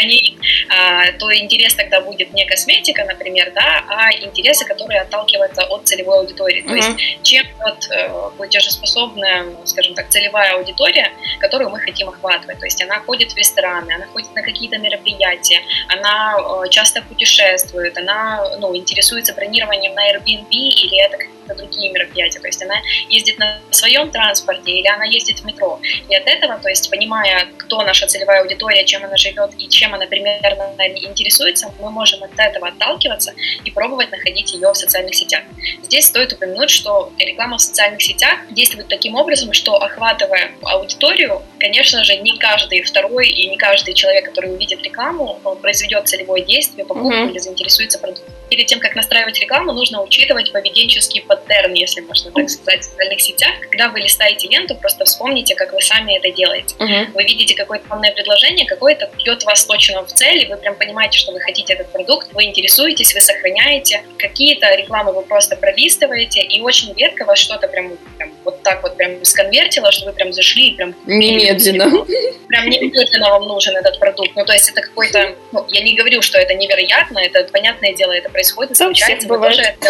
они, 0.02 0.38
а, 0.70 1.12
то 1.20 1.36
интерес 1.36 1.76
тогда 1.76 2.02
будет 2.02 2.29
не 2.34 2.46
косметика, 2.46 3.04
например, 3.06 3.52
да, 3.54 3.84
а 3.88 4.12
интересы, 4.14 4.66
которые 4.66 5.02
отталкиваются 5.02 5.64
от 5.64 5.88
целевой 5.88 6.20
аудитории. 6.20 6.62
То 6.62 6.76
есть, 6.76 6.90
чем 7.24 7.46
вот 7.60 7.88
э, 7.90 8.30
платежеспособная, 8.38 9.46
скажем 9.66 9.96
так, 9.96 10.10
целевая 10.10 10.56
аудитория, 10.56 11.12
которую 11.40 11.70
мы 11.70 11.80
хотим 11.80 12.10
охватывать. 12.10 12.60
То 12.60 12.66
есть 12.66 12.82
она 12.82 13.00
ходит 13.00 13.32
в 13.32 13.38
рестораны, 13.38 13.92
она 13.92 14.06
ходит 14.08 14.34
на 14.36 14.42
какие-то 14.42 14.78
мероприятия, 14.78 15.62
она 15.88 16.38
э, 16.38 16.70
часто 16.70 17.02
путешествует, 17.02 17.98
она 17.98 18.58
ну, 18.60 18.76
интересуется 18.76 19.34
бронированием 19.34 19.94
на 19.94 20.12
Airbnb 20.12 20.50
или 20.50 21.06
это 21.06 21.18
какие-то 21.50 21.56
другие 21.56 21.92
мероприятия. 21.92 22.40
То 22.40 22.48
есть 22.48 22.62
она 22.62 22.76
ездит 23.10 23.40
на 23.40 23.60
своем 23.72 24.12
транспорте 24.12 24.72
или 24.72 24.88
она 24.88 25.06
ездит 25.06 25.40
в 25.40 25.46
метро. 25.46 25.80
И 26.10 26.16
от 26.16 26.28
этого, 26.28 26.60
то 26.60 26.70
есть 26.70 26.90
понимая, 26.90 27.48
кто 27.58 27.82
наша 27.82 28.08
целевая 28.08 28.42
аудитория, 28.42 28.86
чем 28.86 29.04
она 29.04 29.18
живет 29.18 29.52
и 29.58 29.68
чем 29.70 29.94
она 29.94 30.06
примерно 30.06 30.74
интересуется, 30.98 31.72
мы 31.80 31.92
можем 31.92 32.24
от 32.24 32.32
этого 32.38 32.68
отталкиваться 32.68 33.34
и 33.64 33.72
пробовать 33.72 34.12
находить 34.12 34.54
ее 34.54 34.72
в 34.72 34.76
социальных 34.76 35.16
сетях. 35.16 35.44
Здесь 35.84 36.08
стоит 36.08 36.34
упомянуть, 36.34 36.70
что 36.70 37.12
реклама 37.18 37.58
в 37.58 37.62
социальных 37.62 38.02
сетях 38.02 38.40
действует 38.52 38.88
таким 38.88 39.16
образом, 39.16 39.54
что 39.54 39.76
охватывая 39.76 40.52
аудиторию, 40.62 41.42
конечно 41.60 42.04
же, 42.04 42.18
не 42.18 42.38
каждый 42.38 42.82
второй 42.84 43.30
и 43.30 43.50
не 43.50 43.58
каждый 43.58 43.94
человек, 43.94 44.26
который 44.26 44.54
увидит 44.54 44.84
рекламу, 44.84 45.40
произведет 45.62 46.08
целевое 46.08 46.44
действие, 46.44 46.86
покупку 46.86 47.12
mm-hmm. 47.12 47.32
или 47.32 47.38
заинтересуется 47.40 48.00
продуктом. 48.00 48.34
Перед 48.50 48.66
тем, 48.66 48.80
как 48.80 48.96
настраивать 48.96 49.40
рекламу, 49.40 49.74
нужно 49.74 50.02
учитывать 50.02 50.52
поведенческий 50.52 51.22
паттерн, 51.22 51.74
если 51.74 52.02
можно 52.02 52.32
так 52.32 52.50
сказать, 52.50 52.82
в 52.82 52.84
социальных 52.84 53.22
сетях. 53.22 53.52
Когда 53.70 53.90
вы 53.90 54.00
листаете 54.00 54.48
ленту, 54.48 54.76
просто 54.76 55.06
вспомните, 55.06 55.56
как 55.56 55.74
вы 55.74 55.82
сами 55.82 56.18
это 56.18 56.32
делаете. 56.32 56.76
Mm-hmm. 56.80 57.12
Вы 57.14 57.24
видите 57.24 57.56
какое-то 57.56 57.88
полное 57.88 58.12
предложение, 58.12 58.66
какое-то 58.66 59.10
бьет 59.18 59.44
вас 59.44 59.66
точно 59.66 60.04
в 60.06 60.12
цель, 60.12 60.44
и 60.44 60.48
вы 60.48 60.58
прям 60.58 60.76
понимаете, 60.76 61.18
что 61.18 61.32
вы 61.32 61.40
хотите 61.40 61.74
этот 61.74 61.92
продукт, 61.92 62.34
вы 62.34 62.46
интересуетесь, 62.46 63.14
вы 63.14 63.22
сохраняете. 63.22 64.04
Какие-то 64.18 64.74
рекламы 64.76 65.14
вы 65.14 65.22
просто 65.24 65.56
пролистываете, 65.56 66.42
и 66.42 66.62
очень 66.62 66.94
редко 66.96 67.26
вас 67.26 67.40
что-то 67.40 67.68
прям, 67.68 67.98
прям 68.18 68.32
вот 68.44 68.64
так 68.64 68.82
вот 68.84 68.98
прям 68.98 69.24
сконвертило, 69.24 69.92
что 69.92 70.08
вы 70.08 70.14
прям 70.14 70.34
зашли 70.34 70.70
и 70.70 70.76
прям... 70.76 70.96
Немедленно. 71.06 72.06
Прям 72.48 72.70
немедленно 72.70 73.30
вам 73.30 73.48
нужен 73.48 73.76
этот 73.76 74.00
продукт. 74.00 74.32
Ну, 74.36 74.46
то 74.46 74.54
есть 74.54 74.70
это 74.70 74.82
какой-то... 74.82 75.36
Ну, 75.52 75.66
я 75.70 75.82
не 75.82 75.96
говорю, 75.96 76.22
что 76.22 76.40
это 76.40 76.54
невероятно, 76.56 77.20
это, 77.20 77.44
понятное 77.52 77.94
дело, 77.94 78.12
это 78.12 78.30
происходит, 78.40 78.78
случается, 78.78 79.28
мы 79.28 79.38
тоже 79.38 79.62
это 79.62 79.88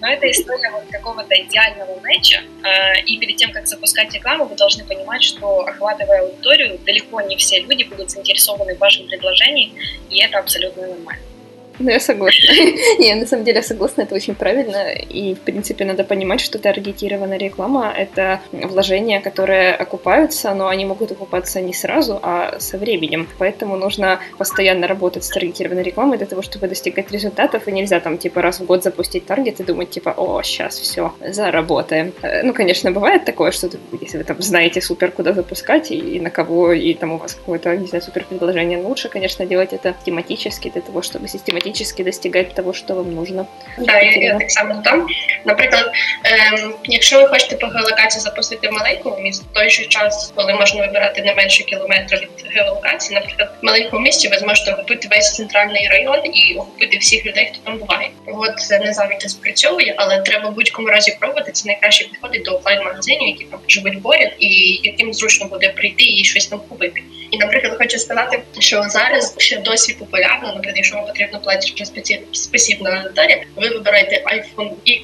Но 0.00 0.08
это 0.08 0.30
история 0.30 0.70
вот 0.70 0.84
какого-то 0.90 1.34
идеального 1.34 1.98
матча. 2.00 2.40
А, 2.62 2.94
и 3.06 3.18
перед 3.18 3.36
тем, 3.36 3.50
как 3.52 3.66
запускать 3.66 4.14
рекламу, 4.14 4.44
вы 4.44 4.54
должны 4.54 4.84
понимать, 4.84 5.22
что 5.22 5.62
охватывая 5.62 6.22
аудиторию, 6.22 6.78
далеко 6.86 7.20
не 7.22 7.36
все 7.36 7.60
люди 7.60 7.82
будут 7.84 8.10
заинтересованы 8.10 8.76
в 8.76 8.78
вашем 8.78 9.08
предложении, 9.08 9.72
и 10.10 10.20
это 10.20 10.38
абсолютно 10.38 10.82
нормально. 10.86 11.31
Ну, 11.78 11.90
я 11.90 12.00
согласна. 12.00 12.48
Не, 12.98 13.14
на 13.14 13.26
самом 13.26 13.44
деле 13.44 13.62
согласна, 13.62 14.02
это 14.02 14.14
очень 14.14 14.34
правильно. 14.34 14.92
И, 14.92 15.34
в 15.34 15.40
принципе, 15.40 15.84
надо 15.84 16.04
понимать, 16.04 16.40
что 16.40 16.58
таргетированная 16.58 17.38
реклама— 17.38 17.92
это 17.96 18.40
вложения, 18.52 19.20
которые 19.20 19.74
окупаются, 19.74 20.54
но 20.54 20.68
они 20.68 20.84
могут 20.84 21.12
окупаться 21.12 21.60
не 21.60 21.72
сразу, 21.72 22.18
а 22.22 22.58
со 22.58 22.78
временем. 22.78 23.28
Поэтому 23.38 23.76
нужно 23.76 24.20
постоянно 24.38 24.86
работать 24.86 25.24
с 25.24 25.28
таргетированной 25.28 25.82
рекламой 25.82 26.18
для 26.18 26.26
того, 26.26 26.42
чтобы 26.42 26.68
достигать 26.68 27.10
результатов. 27.10 27.66
И 27.68 27.72
нельзя 27.72 28.00
там, 28.00 28.18
типа, 28.18 28.42
раз 28.42 28.60
в 28.60 28.66
год 28.66 28.82
запустить 28.82 29.26
таргет 29.26 29.60
и 29.60 29.64
думать, 29.64 29.90
типа, 29.90 30.14
о, 30.16 30.42
сейчас 30.42 30.78
все, 30.78 31.14
заработаем. 31.26 32.12
Э, 32.22 32.42
ну, 32.42 32.52
конечно, 32.52 32.90
бывает 32.90 33.24
такое, 33.24 33.50
что 33.50 33.70
если 34.00 34.18
вы 34.18 34.24
там 34.24 34.42
знаете 34.42 34.80
супер, 34.80 35.10
куда 35.10 35.32
запускать 35.32 35.90
и 35.90 36.20
на 36.20 36.30
кого, 36.30 36.72
и 36.72 36.94
там 36.94 37.12
у 37.12 37.18
вас 37.18 37.34
какое-то, 37.34 37.76
не 37.76 37.86
знаю, 37.86 38.02
супер 38.02 38.24
предложение, 38.28 38.78
лучше, 38.78 39.08
конечно, 39.08 39.46
делать 39.46 39.72
это 39.72 39.94
тематически 40.04 40.70
для 40.70 40.82
того, 40.82 41.02
чтобы 41.02 41.28
систематически 41.28 41.61
автоматически 41.62 42.02
достигать 42.02 42.54
того, 42.54 42.74
що 42.74 42.94
вам 42.94 43.14
нужно. 43.14 43.46
Так, 43.86 44.16
я, 44.16 44.38
так 44.38 44.50
само 44.50 44.82
там. 44.84 45.06
Наприклад, 45.44 45.92
ем, 46.24 46.74
якщо 46.84 47.20
ви 47.20 47.28
хочете 47.28 47.56
по 47.56 47.66
геолокації 47.66 48.20
запустити 48.20 48.68
в 48.68 48.72
маленькому 48.72 49.18
місті, 49.18 49.44
в 49.50 49.54
той 49.54 49.70
же 49.70 49.86
час, 49.86 50.32
коли 50.34 50.54
можна 50.54 50.86
вибирати 50.86 51.22
не 51.22 51.34
менше 51.34 51.64
кілометра 51.64 52.18
від 52.18 52.54
геолокації, 52.54 53.20
наприклад, 53.20 53.52
в 53.62 53.66
маленькому 53.66 54.02
місті 54.02 54.28
ви 54.28 54.38
зможете 54.38 54.72
охопити 54.72 55.08
весь 55.10 55.34
центральний 55.34 55.88
район 55.88 56.20
і 56.34 56.54
охопити 56.54 56.98
всіх 56.98 57.26
людей, 57.26 57.52
хто 57.52 57.60
там 57.64 57.78
буває. 57.78 58.10
От 58.26 58.58
це 58.58 58.78
не 58.78 58.92
завжди 58.92 59.28
спрацьовує, 59.28 59.94
але 59.96 60.20
треба 60.20 60.48
в 60.48 60.54
будь-якому 60.54 60.88
разі 60.88 61.16
пробувати. 61.20 61.52
Це 61.52 61.66
найкраще 61.66 62.04
підходить 62.04 62.42
до 62.42 62.56
офлайн 62.56 62.84
магазинів, 62.84 63.28
які 63.28 63.44
там 63.44 63.60
живуть 63.68 64.02
поряд, 64.02 64.32
і 64.38 64.80
яким 64.82 65.14
зручно 65.14 65.46
буде 65.46 65.68
прийти 65.68 66.04
і 66.04 66.24
щось 66.24 66.46
там 66.46 66.60
купити. 66.68 67.02
І, 67.32 67.38
наприклад, 67.38 67.74
хочу 67.78 67.98
сказати, 67.98 68.42
що 68.58 68.82
зараз 68.82 69.34
ще 69.38 69.58
досі 69.58 69.94
популярно, 69.94 70.46
наприклад, 70.46 70.76
якщо 70.76 70.96
вам 70.96 71.06
потрібно 71.06 71.40
платити 71.40 72.22
спасібна 72.32 72.90
аудиторія, 72.90 73.44
ви 73.56 73.68
вибираєте 73.68 74.24
iPhone 74.26 74.70
X, 74.86 75.02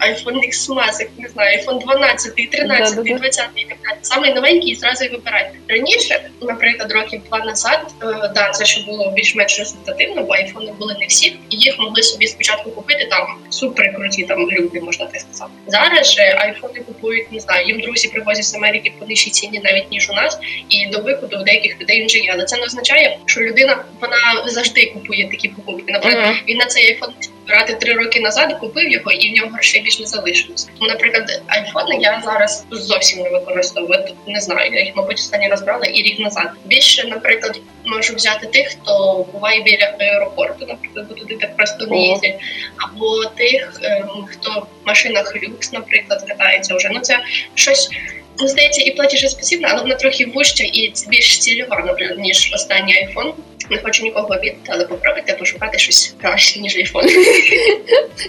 iPhone 0.00 0.36
X 0.48 0.68
Max, 0.68 1.06
не 1.18 1.28
знаю, 1.28 1.58
iPhone 1.58 1.78
12, 1.84 2.34
13, 2.34 3.04
20 3.04 3.48
і 3.56 3.64
так 3.64 3.78
далі. 3.84 3.98
Саме 4.02 4.34
новенький 4.34 4.70
і 4.70 4.74
зразу 4.74 5.04
і 5.04 5.08
вибирайте. 5.08 5.58
Раніше, 5.68 6.20
наприклад, 6.42 6.92
років 6.92 7.20
два 7.28 7.38
назад, 7.38 7.94
е, 8.02 8.30
да, 8.34 8.50
це 8.50 8.64
ще 8.64 8.82
було 8.82 9.10
більш-менш 9.10 9.58
результативно, 9.58 10.22
бо 10.22 10.32
айфони 10.32 10.72
були 10.72 10.96
не 11.00 11.06
всі, 11.06 11.36
і 11.50 11.56
їх 11.56 11.78
могли 11.78 12.02
собі 12.02 12.26
спочатку 12.26 12.70
купити 12.70 13.06
там 13.10 13.38
супер 13.50 13.94
круті 13.96 14.24
там 14.24 14.50
люди, 14.50 14.80
можна 14.80 15.06
так 15.06 15.20
сказати. 15.20 15.50
Зараз 15.66 16.12
же 16.12 16.22
айфони 16.22 16.80
купують, 16.80 17.32
не 17.32 17.40
знаю, 17.40 17.66
їм 17.66 17.80
друзі 17.80 18.08
привозять 18.08 18.44
з 18.44 18.54
Америки 18.54 18.92
по 18.98 19.06
нижчій 19.06 19.30
ціні 19.30 19.60
навіть 19.64 19.90
ніж 19.90 20.10
у 20.10 20.12
нас, 20.12 20.38
і 20.68 20.86
до 20.86 20.98
виходу 20.98 21.38
в 21.38 21.44
деяких 21.44 21.61
людей 21.80 22.00
він 22.00 22.08
же 22.08 22.18
є. 22.18 22.30
Але 22.34 22.44
це 22.44 22.56
не 22.56 22.64
означає, 22.64 23.18
що 23.26 23.40
людина 23.40 23.84
вона 24.00 24.44
завжди 24.46 24.86
купує 24.86 25.28
такі 25.28 25.48
покупки. 25.48 25.92
Наприклад, 25.92 26.26
uh-huh. 26.26 26.48
він 26.48 26.56
на 26.56 26.66
цей 26.66 26.86
айфон 26.86 27.14
брати 27.48 27.74
три 27.74 27.94
роки 27.94 28.20
назад, 28.20 28.58
купив 28.60 28.90
його, 28.90 29.12
і 29.12 29.30
в 29.30 29.32
нього 29.32 29.50
грошей 29.52 29.80
більш 29.80 30.00
не 30.00 30.06
залишилось. 30.06 30.68
Наприклад, 30.80 31.42
айфони 31.46 31.96
я 32.00 32.22
зараз 32.24 32.66
зовсім 32.70 33.22
не 33.22 33.30
використовую. 33.30 34.04
Не 34.26 34.40
знаю, 34.40 34.72
я 34.74 34.84
їх 34.84 34.96
мабуть 34.96 35.18
останній 35.18 35.48
раз 35.48 35.62
брала 35.62 35.84
і 35.84 36.02
рік 36.02 36.20
назад. 36.20 36.50
Більше, 36.64 37.06
наприклад, 37.08 37.60
можу 37.84 38.14
взяти 38.14 38.46
тих, 38.46 38.68
хто 38.68 39.26
буває 39.32 39.62
біля 39.62 39.96
аеропорту, 40.00 40.66
наприклад, 40.66 41.06
бо 41.08 41.14
туди 41.14 41.36
так 41.36 41.56
просто 41.56 41.86
не 41.86 41.98
їздять, 41.98 42.40
або 42.76 43.24
тих, 43.24 43.80
ем, 43.82 44.26
хто 44.30 44.50
в 44.60 44.86
машинах 44.86 45.36
люкс, 45.42 45.72
наприклад, 45.72 46.24
катається 46.28 46.74
вже. 46.74 46.88
Ну 46.92 47.00
це 47.00 47.18
щось. 47.54 47.90
Ну, 48.39 48.47
здається, 48.47 48.81
і 48.81 48.91
платіжеспосібна, 48.91 49.67
але 49.71 49.81
вона 49.81 49.95
трохи 49.95 50.25
вужча 50.25 50.63
і 50.63 50.93
більш 51.07 51.39
цільова, 51.39 51.83
наприклад, 51.85 52.19
ніж 52.19 52.51
останній 52.53 52.97
айфон. 52.97 53.33
Не 53.69 53.77
хочу 53.77 54.03
нікого 54.03 54.25
обідати, 54.25 54.57
але 54.67 54.85
попробуйте 54.85 55.33
пошукати 55.33 55.77
щось 55.77 56.15
краще, 56.21 56.59
ніж 56.59 56.75
айфон. 56.75 57.05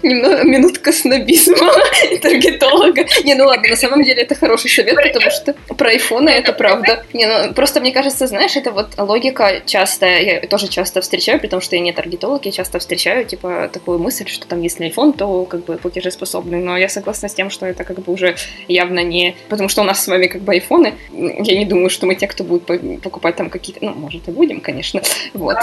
Немного 0.02 0.44
минутка 0.44 0.92
снобизма 0.92 1.72
таргетолога. 2.22 3.04
Не, 3.24 3.34
ну 3.34 3.46
ладно, 3.46 3.68
на 3.68 3.76
самом 3.76 4.02
деле 4.02 4.22
это 4.22 4.34
хороший 4.34 4.70
совет, 4.70 4.96
потому 4.96 5.30
что 5.30 5.54
про 5.76 5.90
айфоны 5.90 6.30
это 6.30 6.52
правда. 6.52 7.04
Не, 7.12 7.26
ну 7.26 7.54
просто 7.54 7.80
мне 7.80 7.92
кажется, 7.92 8.26
знаешь, 8.26 8.56
это 8.56 8.72
вот 8.72 8.86
логика 8.98 9.62
часто, 9.64 10.06
я 10.06 10.40
тоже 10.40 10.68
часто 10.68 11.00
встречаю, 11.00 11.38
при 11.38 11.48
том, 11.48 11.60
что 11.60 11.76
я 11.76 11.82
не 11.82 11.92
таргетолог, 11.92 12.44
я 12.46 12.52
часто 12.52 12.78
встречаю, 12.78 13.24
типа, 13.24 13.70
такую 13.72 13.98
мысль, 13.98 14.26
что 14.26 14.46
там, 14.46 14.62
если 14.62 14.88
iPhone, 14.88 15.16
то 15.16 15.44
как 15.44 15.64
бы 15.64 15.76
платежеспособный, 15.76 16.58
но 16.58 16.76
я 16.76 16.88
согласна 16.88 17.28
с 17.28 17.34
тем, 17.34 17.50
что 17.50 17.66
это 17.66 17.84
как 17.84 18.00
бы 18.00 18.12
уже 18.12 18.34
явно 18.66 19.04
не... 19.04 19.36
Потому 19.48 19.68
что 19.68 19.82
у 19.82 19.84
нас 19.84 20.02
с 20.02 20.08
вами 20.08 20.26
как 20.26 20.42
бы 20.42 20.52
айфоны, 20.52 20.94
я 21.12 21.58
не 21.58 21.64
думаю, 21.64 21.90
что 21.90 22.06
мы 22.06 22.16
те, 22.16 22.26
кто 22.26 22.42
будет 22.44 22.66
покупать 23.02 23.36
там 23.36 23.50
какие-то... 23.50 23.84
Ну, 23.84 23.94
может, 23.94 24.28
и 24.28 24.32
будем, 24.32 24.60
конечно, 24.60 25.00
вот. 25.34 25.56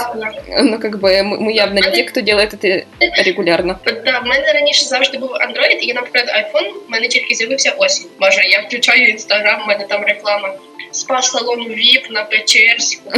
Ну, 0.62 0.78
как 0.78 0.98
бы 1.00 1.22
мы 1.22 1.52
явно 1.52 1.78
не 1.78 1.90
те, 1.92 2.04
кто 2.04 2.20
делает 2.20 2.54
это 2.54 2.84
регулярно. 3.24 3.78
Да, 4.04 4.18
в 4.18 4.26
мене 4.26 4.52
раніше 4.52 4.84
завжди 4.84 5.18
був 5.18 5.30
Android, 5.30 5.78
і, 5.80 5.94
наприклад, 5.94 6.28
iPhone 6.28 6.72
в 6.88 6.90
мене 6.90 7.08
тільки 7.08 7.34
з'явився 7.34 7.70
осінь. 7.70 8.06
Може, 8.18 8.42
я 8.42 8.60
включаю 8.60 9.08
інстаграм, 9.08 9.64
в 9.64 9.68
мене 9.68 9.84
там 9.84 10.04
реклама. 10.04 10.54
Спа-салон 10.92 11.68
ВІП 11.68 12.10
на 12.10 12.24
Печерську, 12.24 13.10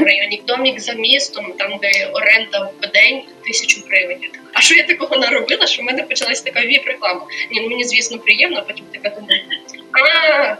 в 0.00 0.02
районі 0.02 0.42
домік 0.46 0.80
за 0.80 0.92
містом, 0.92 1.52
там 1.58 1.78
де 1.82 2.06
оренда 2.12 2.70
в 2.82 2.92
день 2.92 3.22
тисячу 3.46 3.80
гривень. 3.88 4.18
А 4.52 4.60
що 4.60 4.74
я 4.74 4.82
такого 4.82 5.16
наробила, 5.16 5.66
що 5.66 5.82
в 5.82 5.84
мене 5.84 6.02
почалась 6.02 6.40
така 6.40 6.60
віп-реклама? 6.60 7.20
Ні, 7.50 7.60
ну 7.60 7.68
мені 7.68 7.84
звісно 7.84 8.18
приємно, 8.18 8.64
потім 8.66 8.84
така 8.92 9.08
думаю, 9.20 9.40
А. 9.91 10.57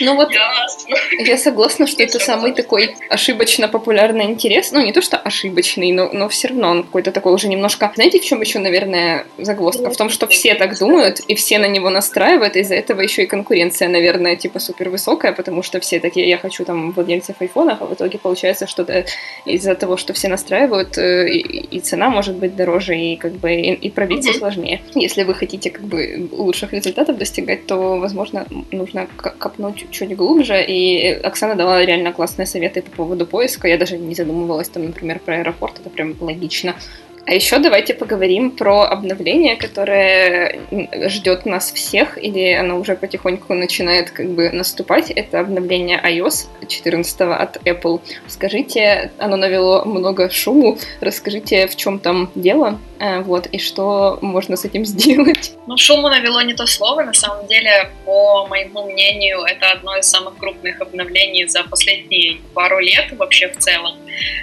Ну 0.00 0.16
вот 0.16 0.32
Ясно. 0.32 0.96
я 1.18 1.38
согласна, 1.38 1.86
что 1.86 2.02
это 2.02 2.18
самый 2.18 2.52
такой 2.52 2.96
ошибочно 3.10 3.68
популярный 3.68 4.24
интерес. 4.24 4.72
Ну, 4.72 4.82
не 4.82 4.92
то, 4.92 5.02
что 5.02 5.16
ошибочный, 5.16 5.92
но, 5.92 6.10
но 6.12 6.28
все 6.28 6.48
равно 6.48 6.70
он 6.70 6.82
какой-то 6.84 7.12
такой 7.12 7.32
уже 7.32 7.48
немножко... 7.48 7.92
Знаете, 7.94 8.20
в 8.20 8.24
чем 8.24 8.40
еще, 8.40 8.58
наверное, 8.58 9.26
загвоздка? 9.38 9.90
В 9.90 9.96
том, 9.96 10.10
что 10.10 10.26
все 10.26 10.54
так 10.54 10.78
думают, 10.78 11.20
и 11.20 11.34
все 11.34 11.58
на 11.58 11.66
него 11.66 11.90
настраивают, 11.90 12.56
из-за 12.56 12.74
этого 12.74 13.00
еще 13.00 13.22
и 13.24 13.26
конкуренция, 13.26 13.88
наверное, 13.88 14.36
типа 14.36 14.58
супер 14.58 14.88
высокая, 14.90 15.32
потому 15.32 15.62
что 15.62 15.80
все 15.80 16.00
такие, 16.00 16.28
я 16.28 16.38
хочу 16.38 16.64
там 16.64 16.92
владельцев 16.92 17.36
айфонов, 17.40 17.82
а 17.82 17.86
в 17.86 17.94
итоге 17.94 18.18
получается, 18.18 18.66
что 18.66 18.84
из-за 19.44 19.74
того, 19.74 19.96
что 19.96 20.12
все 20.12 20.28
настраивают, 20.28 20.98
э, 20.98 21.28
и, 21.28 21.76
и 21.76 21.80
цена 21.80 22.08
может 22.08 22.36
быть 22.36 22.56
дороже, 22.56 22.96
и 22.96 23.16
как 23.16 23.32
бы 23.32 23.54
и, 23.54 23.72
и 23.72 23.90
пробиться 23.90 24.32
сложнее. 24.32 24.80
Если 24.94 25.22
вы 25.22 25.34
хотите 25.34 25.70
как 25.70 25.84
бы 25.84 26.28
лучших 26.32 26.72
результатов 26.72 27.18
достигать, 27.18 27.63
то, 27.66 27.98
возможно, 27.98 28.46
нужно 28.70 29.06
копнуть 29.16 29.86
чуть 29.90 30.16
глубже. 30.16 30.62
И 30.62 31.12
Оксана 31.22 31.54
дала 31.54 31.84
реально 31.84 32.12
классные 32.12 32.46
советы 32.46 32.82
по 32.82 32.90
поводу 32.90 33.26
поиска. 33.26 33.68
Я 33.68 33.78
даже 33.78 33.98
не 33.98 34.14
задумывалась 34.14 34.68
там, 34.68 34.84
например, 34.84 35.18
про 35.18 35.36
аэропорт. 35.36 35.80
Это 35.80 35.90
прям 35.90 36.14
логично. 36.20 36.74
А 37.26 37.32
еще 37.32 37.58
давайте 37.58 37.94
поговорим 37.94 38.50
про 38.50 38.82
обновление, 38.82 39.56
которое 39.56 40.58
ждет 41.08 41.46
нас 41.46 41.72
всех, 41.72 42.22
или 42.22 42.52
оно 42.52 42.78
уже 42.78 42.96
потихоньку 42.96 43.54
начинает 43.54 44.10
как 44.10 44.28
бы 44.30 44.50
наступать. 44.50 45.10
Это 45.10 45.40
обновление 45.40 46.00
iOS 46.04 46.48
14 46.68 47.20
от 47.22 47.56
Apple. 47.66 48.00
Скажите, 48.26 49.10
оно 49.18 49.36
навело 49.36 49.84
много 49.86 50.28
шуму. 50.28 50.78
Расскажите, 51.00 51.66
в 51.66 51.76
чем 51.76 51.98
там 51.98 52.30
дело, 52.34 52.78
э, 53.00 53.20
вот, 53.20 53.46
и 53.46 53.58
что 53.58 54.18
можно 54.20 54.56
с 54.56 54.66
этим 54.66 54.84
сделать. 54.84 55.54
Ну, 55.66 55.78
шуму 55.78 56.08
навело 56.08 56.42
не 56.42 56.54
то 56.54 56.66
слово. 56.66 57.04
На 57.04 57.14
самом 57.14 57.46
деле, 57.46 57.90
по 58.04 58.46
моему 58.48 58.84
мнению, 58.90 59.40
это 59.44 59.70
одно 59.70 59.96
из 59.96 60.06
самых 60.06 60.36
крупных 60.36 60.80
обновлений 60.80 61.46
за 61.46 61.64
последние 61.64 62.38
пару 62.52 62.80
лет 62.80 63.12
вообще 63.12 63.48
в 63.48 63.56
целом. 63.58 63.94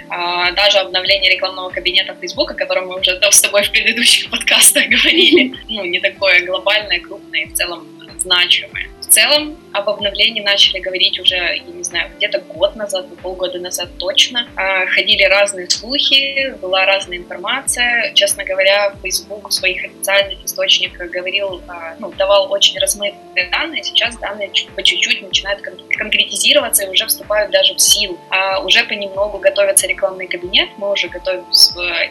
А, 0.08 0.50
даже 0.52 0.78
обновление 0.78 1.32
рекламного 1.32 1.70
кабинета 1.70 2.16
Facebook, 2.20 2.50
о 2.50 2.54
котором 2.54 2.88
мы 2.88 3.00
уже 3.00 3.18
с 3.30 3.40
тобой 3.40 3.62
в 3.64 3.70
предыдущих 3.70 4.30
подкастах 4.30 4.88
говорили, 4.88 5.54
ну, 5.68 5.84
не 5.84 6.00
такое 6.00 6.44
глобальное, 6.44 7.00
крупное 7.00 7.42
и 7.42 7.46
в 7.46 7.54
целом 7.54 7.86
значимое. 8.18 8.88
Целом 9.12 9.58
об 9.72 9.88
обновлении 9.88 10.42
начали 10.42 10.80
говорить 10.80 11.18
уже, 11.18 11.36
я 11.36 11.72
не 11.72 11.82
знаю, 11.82 12.10
где-то 12.16 12.40
год 12.40 12.76
назад, 12.76 13.06
полгода 13.22 13.58
назад 13.58 13.88
точно. 13.98 14.48
А, 14.56 14.86
ходили 14.86 15.22
разные 15.22 15.68
слухи, 15.70 16.54
была 16.60 16.84
разная 16.84 17.18
информация. 17.18 18.12
Честно 18.14 18.44
говоря, 18.44 18.94
Facebook 19.02 19.48
в 19.48 19.52
своих 19.52 19.84
официальных 19.84 20.44
источниках 20.44 21.10
говорил, 21.10 21.62
а, 21.68 21.96
ну, 21.98 22.12
давал 22.12 22.52
очень 22.52 22.78
размытые 22.78 23.48
данные. 23.50 23.82
Сейчас 23.82 24.16
данные 24.18 24.50
по 24.74 24.82
чуть-чуть 24.82 25.22
начинают 25.22 25.62
конкретизироваться 25.62 26.84
и 26.84 26.88
уже 26.88 27.06
вступают 27.06 27.50
даже 27.50 27.74
в 27.74 27.80
силу. 27.80 28.18
А 28.30 28.60
уже 28.60 28.84
понемногу 28.84 29.38
готовится 29.38 29.86
рекламный 29.86 30.26
кабинет. 30.26 30.68
Мы 30.76 30.90
уже 30.92 31.08
готовим 31.08 31.46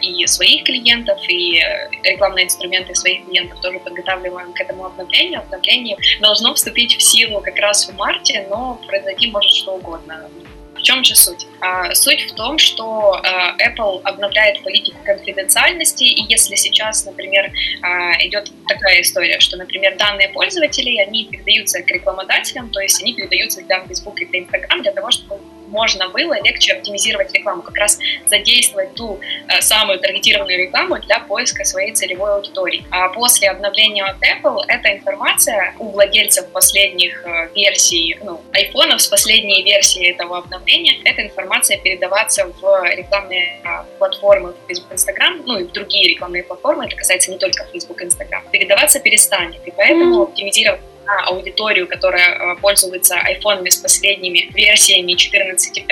и 0.00 0.26
своих 0.26 0.64
клиентов, 0.64 1.18
и 1.28 1.60
рекламные 2.02 2.46
инструменты 2.46 2.94
своих 2.94 3.24
клиентов 3.26 3.60
тоже 3.60 3.78
подготавливаем 3.78 4.52
к 4.52 4.60
этому 4.60 4.86
обновлению. 4.86 5.40
Обновление 5.40 5.96
должно 6.20 6.54
вступить 6.54 6.96
в 6.96 7.02
силу 7.02 7.40
как 7.40 7.51
раз 7.58 7.88
в 7.88 7.94
марте, 7.96 8.46
но 8.50 8.80
произойти 8.86 9.30
может 9.30 9.52
что 9.52 9.74
угодно. 9.74 10.28
В 10.74 10.84
чем 10.84 11.04
же 11.04 11.14
суть? 11.14 11.46
А, 11.60 11.94
суть 11.94 12.32
в 12.32 12.34
том, 12.34 12.58
что 12.58 13.12
а, 13.12 13.56
Apple 13.56 14.00
обновляет 14.02 14.64
политику 14.64 14.98
конфиденциальности, 15.04 16.02
и 16.02 16.24
если 16.28 16.56
сейчас, 16.56 17.04
например, 17.04 17.52
а, 17.82 18.12
идет 18.26 18.50
такая 18.66 19.00
история, 19.02 19.38
что, 19.38 19.56
например, 19.56 19.96
данные 19.96 20.30
пользователей, 20.30 21.00
они 21.00 21.26
передаются 21.26 21.82
к 21.82 21.88
рекламодателям, 21.88 22.70
то 22.70 22.80
есть 22.80 23.00
они 23.00 23.12
передаются 23.14 23.62
для 23.62 23.84
Facebook 23.86 24.20
и 24.20 24.26
для 24.26 24.40
Instagram 24.40 24.82
для 24.82 24.92
того, 24.92 25.10
чтобы 25.10 25.40
можно 25.72 26.08
было 26.10 26.40
легче 26.42 26.74
оптимизировать 26.74 27.32
рекламу, 27.32 27.62
как 27.62 27.76
раз 27.76 27.98
задействовать 28.26 28.94
ту 28.94 29.18
э, 29.48 29.60
самую 29.60 29.98
таргетированную 29.98 30.58
рекламу 30.58 31.00
для 31.00 31.18
поиска 31.20 31.64
своей 31.64 31.92
целевой 31.92 32.34
аудитории. 32.34 32.84
А 32.90 33.08
после 33.08 33.50
обновления 33.50 34.04
от 34.04 34.16
Apple 34.22 34.58
эта 34.68 34.92
информация 34.92 35.74
у 35.78 35.90
владельцев 35.90 36.48
последних 36.48 37.24
э, 37.24 37.48
версий, 37.54 38.18
ну, 38.22 38.40
айфонов 38.52 39.00
с 39.00 39.08
последней 39.08 39.62
версии 39.62 40.12
этого 40.12 40.38
обновления, 40.38 41.00
эта 41.04 41.22
информация 41.22 41.78
передаваться 41.78 42.46
в 42.46 42.84
рекламные 42.94 43.60
э, 43.64 43.68
платформы 43.98 44.54
Facebook, 44.68 44.92
Instagram, 44.92 45.42
ну 45.46 45.58
и 45.58 45.64
в 45.64 45.72
другие 45.72 46.10
рекламные 46.10 46.44
платформы, 46.44 46.86
это 46.86 46.96
касается 46.96 47.30
не 47.30 47.38
только 47.38 47.64
Facebook, 47.72 48.02
Instagram, 48.02 48.42
передаваться 48.52 49.00
перестанет. 49.00 49.66
И 49.66 49.70
поэтому 49.70 50.20
mm-hmm. 50.20 50.28
оптимизировать 50.28 50.80
на 51.04 51.26
аудиторию, 51.26 51.86
которая 51.86 52.54
э, 52.54 52.56
пользуется 52.60 53.16
айфонами 53.16 53.68
с 53.68 53.76
последними 53.76 54.50
версиями 54.54 55.12
14.5 55.12 55.86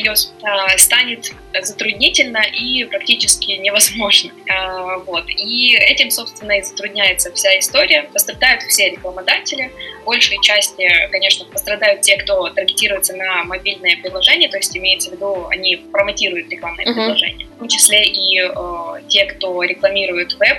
iOS, 0.00 0.30
э, 0.42 0.78
станет 0.78 1.32
затруднительно 1.62 2.42
и 2.42 2.84
практически 2.84 3.52
невозможно. 3.52 4.30
Э, 4.46 4.98
вот. 5.06 5.24
И 5.28 5.74
этим, 5.74 6.10
собственно, 6.10 6.52
и 6.52 6.62
затрудняется 6.62 7.32
вся 7.32 7.58
история. 7.58 8.08
Пострадают 8.12 8.62
все 8.62 8.90
рекламодатели. 8.90 9.72
большей 10.04 10.38
части, 10.42 10.86
конечно, 11.10 11.46
пострадают 11.46 12.02
те, 12.02 12.16
кто 12.18 12.48
таргетируется 12.50 13.16
на 13.16 13.42
мобильное 13.44 13.96
приложение, 13.96 14.48
то 14.50 14.58
есть 14.58 14.76
имеется 14.76 15.10
в 15.10 15.14
виду, 15.14 15.46
они 15.50 15.76
промотируют 15.76 16.50
рекламное 16.50 16.84
uh-huh. 16.84 16.94
приложение. 16.94 17.46
В 17.56 17.58
том 17.60 17.68
числе 17.68 18.04
и 18.04 18.40
э, 18.40 19.02
те, 19.08 19.24
кто 19.24 19.62
рекламирует 19.62 20.34
веб, 20.34 20.58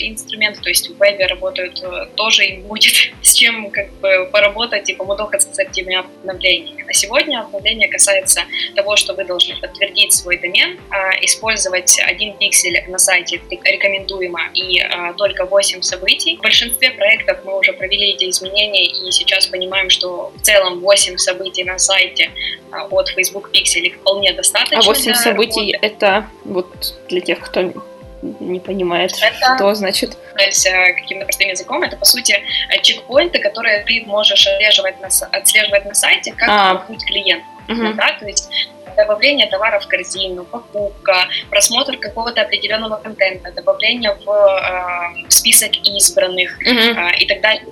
инструменты, 0.00 0.60
то 0.60 0.68
есть 0.68 0.88
в 0.88 0.98
вебе 0.98 1.26
работают 1.26 1.82
тоже, 2.14 2.44
им 2.46 2.62
будет 2.62 2.92
с 3.22 3.34
чем 3.34 3.70
как 3.70 3.92
бы 3.94 4.28
поработать 4.32 4.88
и 4.88 4.94
помудохаться 4.94 5.52
с 5.52 5.58
этими 5.58 5.96
обновлениями. 5.96 6.82
На 6.82 6.94
сегодня 6.94 7.40
обновление 7.40 7.88
касается 7.88 8.42
того, 8.74 8.96
что 8.96 9.14
вы 9.14 9.24
должны 9.24 9.56
подтвердить 9.60 10.12
свой 10.12 10.38
домен, 10.38 10.78
использовать 11.22 11.98
один 12.00 12.36
пиксель 12.36 12.82
на 12.88 12.98
сайте 12.98 13.40
рекомендуемо 13.50 14.40
и 14.54 14.82
только 15.16 15.44
8 15.44 15.82
событий. 15.82 16.36
В 16.36 16.40
большинстве 16.40 16.90
проектов 16.90 17.38
мы 17.44 17.58
уже 17.58 17.72
провели 17.72 18.12
эти 18.12 18.28
изменения 18.30 18.86
и 18.86 19.10
сейчас 19.10 19.46
понимаем, 19.46 19.90
что 19.90 20.32
в 20.36 20.40
целом 20.42 20.80
8 20.80 21.16
событий 21.16 21.64
на 21.64 21.78
сайте 21.78 22.30
от 22.72 23.08
Facebook 23.08 23.50
Pixel 23.52 23.90
вполне 24.00 24.32
достаточно. 24.32 24.78
А 24.78 24.82
8 24.82 25.14
событий 25.14 25.72
работы. 25.72 25.86
это 25.86 26.30
вот 26.44 26.94
для 27.08 27.20
тех, 27.20 27.40
кто 27.40 27.72
не 28.22 28.60
понимает, 28.60 29.12
это, 29.20 29.56
что 29.56 29.74
значит. 29.74 30.16
Каким-то 30.34 31.24
простым 31.24 31.48
языком, 31.48 31.82
это 31.82 31.96
по 31.96 32.04
сути 32.04 32.40
чекпоинты, 32.82 33.40
которые 33.40 33.84
ты 33.84 34.04
можешь 34.06 34.46
отслеживать 34.46 35.00
на, 35.00 35.08
отслеживать 35.32 35.84
на 35.84 35.94
сайте 35.94 36.32
как 36.32 36.48
а. 36.48 36.74
путь 36.76 37.04
клиента. 37.04 37.46
Угу. 37.68 37.94
Да? 37.94 38.16
То 38.18 38.26
есть 38.26 38.50
добавление 38.98 39.46
товара 39.46 39.78
в 39.78 39.86
корзину, 39.86 40.44
покупка, 40.44 41.28
просмотр 41.50 41.96
какого-то 41.96 42.42
определенного 42.42 42.96
контента, 42.96 43.52
добавление 43.52 44.16
в 44.24 44.28
э, 44.28 45.30
список 45.30 45.70
избранных 45.84 46.60
uh-huh. 46.60 47.14
э, 47.14 47.18
и 47.20 47.26
так 47.26 47.40
далее. 47.40 47.64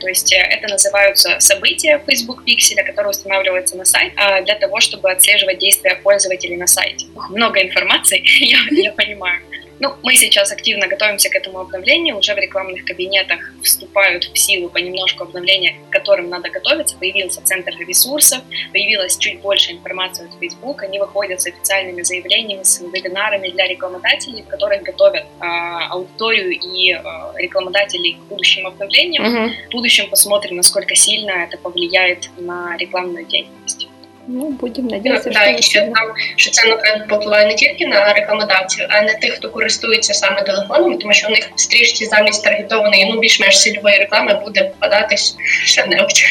То 0.00 0.08
есть 0.08 0.32
э, 0.32 0.36
это 0.36 0.68
называются 0.68 1.38
события 1.38 2.00
Facebook 2.06 2.42
Pixel, 2.46 2.82
которые 2.84 3.10
устанавливаются 3.10 3.76
на 3.76 3.84
сайт 3.84 4.14
э, 4.16 4.42
для 4.44 4.54
того, 4.54 4.80
чтобы 4.80 5.10
отслеживать 5.10 5.58
действия 5.58 5.96
пользователей 5.96 6.56
на 6.56 6.66
сайте. 6.66 7.06
Много 7.28 7.60
информации, 7.62 8.22
я, 8.40 8.58
я 8.70 8.92
понимаю. 8.92 9.42
Ну, 9.80 9.94
мы 10.02 10.14
сейчас 10.14 10.52
активно 10.52 10.86
готовимся 10.86 11.30
к 11.30 11.34
этому 11.34 11.60
обновлению, 11.60 12.18
уже 12.18 12.34
в 12.34 12.38
рекламных 12.38 12.84
кабинетах 12.84 13.40
вступают 13.62 14.24
в 14.24 14.38
силу 14.38 14.68
понемножку 14.68 15.24
обновления, 15.24 15.76
к 15.88 15.92
которым 15.92 16.28
надо 16.28 16.50
готовиться. 16.50 16.96
Появился 16.98 17.42
центр 17.42 17.72
ресурсов, 17.78 18.40
появилась 18.72 19.16
чуть 19.16 19.40
больше 19.40 19.72
информации 19.72 20.26
от 20.26 20.38
Facebook, 20.38 20.82
они 20.82 20.98
выходят 20.98 21.40
с 21.40 21.46
официальными 21.46 22.02
заявлениями, 22.02 22.62
с 22.62 22.80
вебинарами 22.80 23.48
для 23.48 23.66
рекламодателей, 23.66 24.42
в 24.42 24.48
которых 24.48 24.82
готовят 24.82 25.24
э, 25.24 25.44
аудиторию 25.88 26.50
и 26.50 26.92
э, 26.92 27.00
рекламодателей 27.38 28.18
к 28.20 28.28
будущим 28.28 28.66
обновлениям. 28.66 29.24
Угу. 29.24 29.52
В 29.68 29.72
будущем 29.72 30.10
посмотрим, 30.10 30.56
насколько 30.56 30.94
сильно 30.94 31.30
это 31.30 31.56
повлияет 31.56 32.28
на 32.36 32.76
рекламную 32.76 33.24
деятельность. 33.24 33.89
Ну, 34.29 34.49
будемо 34.49 34.89
надіятися, 34.89 35.29
так, 35.29 35.57
що, 35.57 35.61
що 35.61 35.79
там 35.79 36.13
що 36.35 36.51
це 36.51 36.67
наприклад 36.67 37.07
попливає 37.07 37.47
не 37.47 37.55
тільки 37.55 37.87
на 37.87 38.13
рекламодавців, 38.13 38.85
а 38.89 39.01
не 39.01 39.13
тих, 39.13 39.33
хто 39.33 39.49
користується 39.49 40.13
саме 40.13 40.41
телефонами, 40.41 40.97
тому 40.97 41.13
що 41.13 41.27
у 41.27 41.31
них 41.31 41.51
в 41.55 41.59
стрічці 41.59 42.05
замість 42.05 42.43
таргетованої, 42.43 43.11
ну 43.13 43.19
більш-менш 43.19 43.61
цільової 43.61 43.97
реклами 43.97 44.41
буде 44.45 44.63
попадатись 44.63 45.35
ще 45.63 45.85
небудь. 45.85 46.23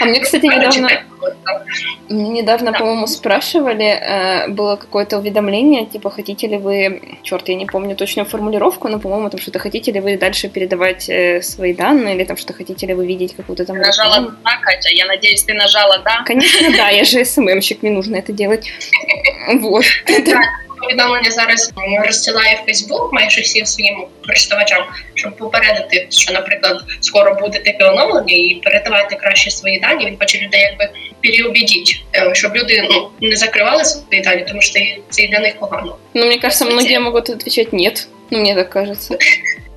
А 0.00 0.04
мне, 0.04 0.20
кстати, 0.20 0.48
недавно 0.48 0.88
мне 2.08 2.32
недавно, 2.32 2.72
да. 2.72 2.78
по-моему, 2.78 3.06
спрашивали, 3.06 3.84
э, 3.84 4.48
было 4.48 4.76
какое-то 4.76 5.18
уведомление, 5.18 5.86
типа, 5.86 6.10
хотите 6.10 6.46
ли 6.46 6.56
вы, 6.56 7.02
черт, 7.22 7.48
я 7.48 7.54
не 7.54 7.66
помню 7.66 7.96
точную 7.96 8.26
формулировку, 8.26 8.88
но, 8.88 8.98
по-моему, 8.98 9.30
там 9.30 9.40
что-то 9.40 9.58
хотите 9.58 9.92
ли 9.92 10.00
вы 10.00 10.16
дальше 10.16 10.48
передавать 10.48 11.08
э, 11.08 11.42
свои 11.42 11.74
данные, 11.74 12.14
или 12.14 12.24
там 12.24 12.36
что 12.36 12.52
хотите 12.52 12.86
ли 12.86 12.94
вы 12.94 13.06
видеть 13.06 13.34
какую-то 13.34 13.64
там... 13.64 13.78
Нажала 13.78 14.34
«да», 14.44 14.56
Катя, 14.62 14.90
я 14.92 15.06
надеюсь, 15.06 15.42
ты 15.42 15.54
нажала 15.54 15.98
«да». 15.98 16.22
Конечно, 16.24 16.70
да, 16.76 16.89
я 16.91 17.03
же 17.03 17.25
СММщик, 17.25 17.83
мне 17.83 17.91
нужно 17.91 18.15
это 18.17 18.31
делать. 18.31 18.71
Вот. 19.59 19.85
Повідомлення 20.81 21.31
зараз 21.31 21.73
розсилає 22.05 22.61
Фейсбук 22.65 23.13
майже 23.13 23.41
всім 23.41 23.65
своїм 23.65 24.05
користувачам, 24.25 24.83
щоб 25.13 25.37
попередити, 25.37 26.07
що, 26.09 26.33
наприклад, 26.33 26.83
скоро 27.01 27.35
буде 27.35 27.59
таке 27.59 27.85
оновлення, 27.85 28.33
і 28.33 28.61
передавайте 28.63 29.15
краще 29.15 29.51
свої 29.51 29.79
дані. 29.79 30.05
Він 30.05 30.17
хоче 30.19 30.37
людей 30.37 30.61
якби 30.61 30.89
переубедить, 31.23 32.03
щоб 32.33 32.55
люди 32.55 32.87
ну 32.91 33.09
не 33.29 33.35
закривали 33.35 33.85
свої 33.85 34.21
дані, 34.21 34.45
тому 34.47 34.61
що 34.61 34.79
це 35.09 35.27
для 35.27 35.39
них 35.39 35.59
погано. 35.59 35.97
Ну, 36.13 36.25
мне 36.25 36.39
кажется, 36.39 36.65
многие 36.65 36.99
могут 36.99 37.29
отвечать 37.29 37.73
нет. 37.73 38.07
Ну, 38.29 38.39
мне 38.39 38.55
так 38.55 38.69
кажется. 38.69 39.17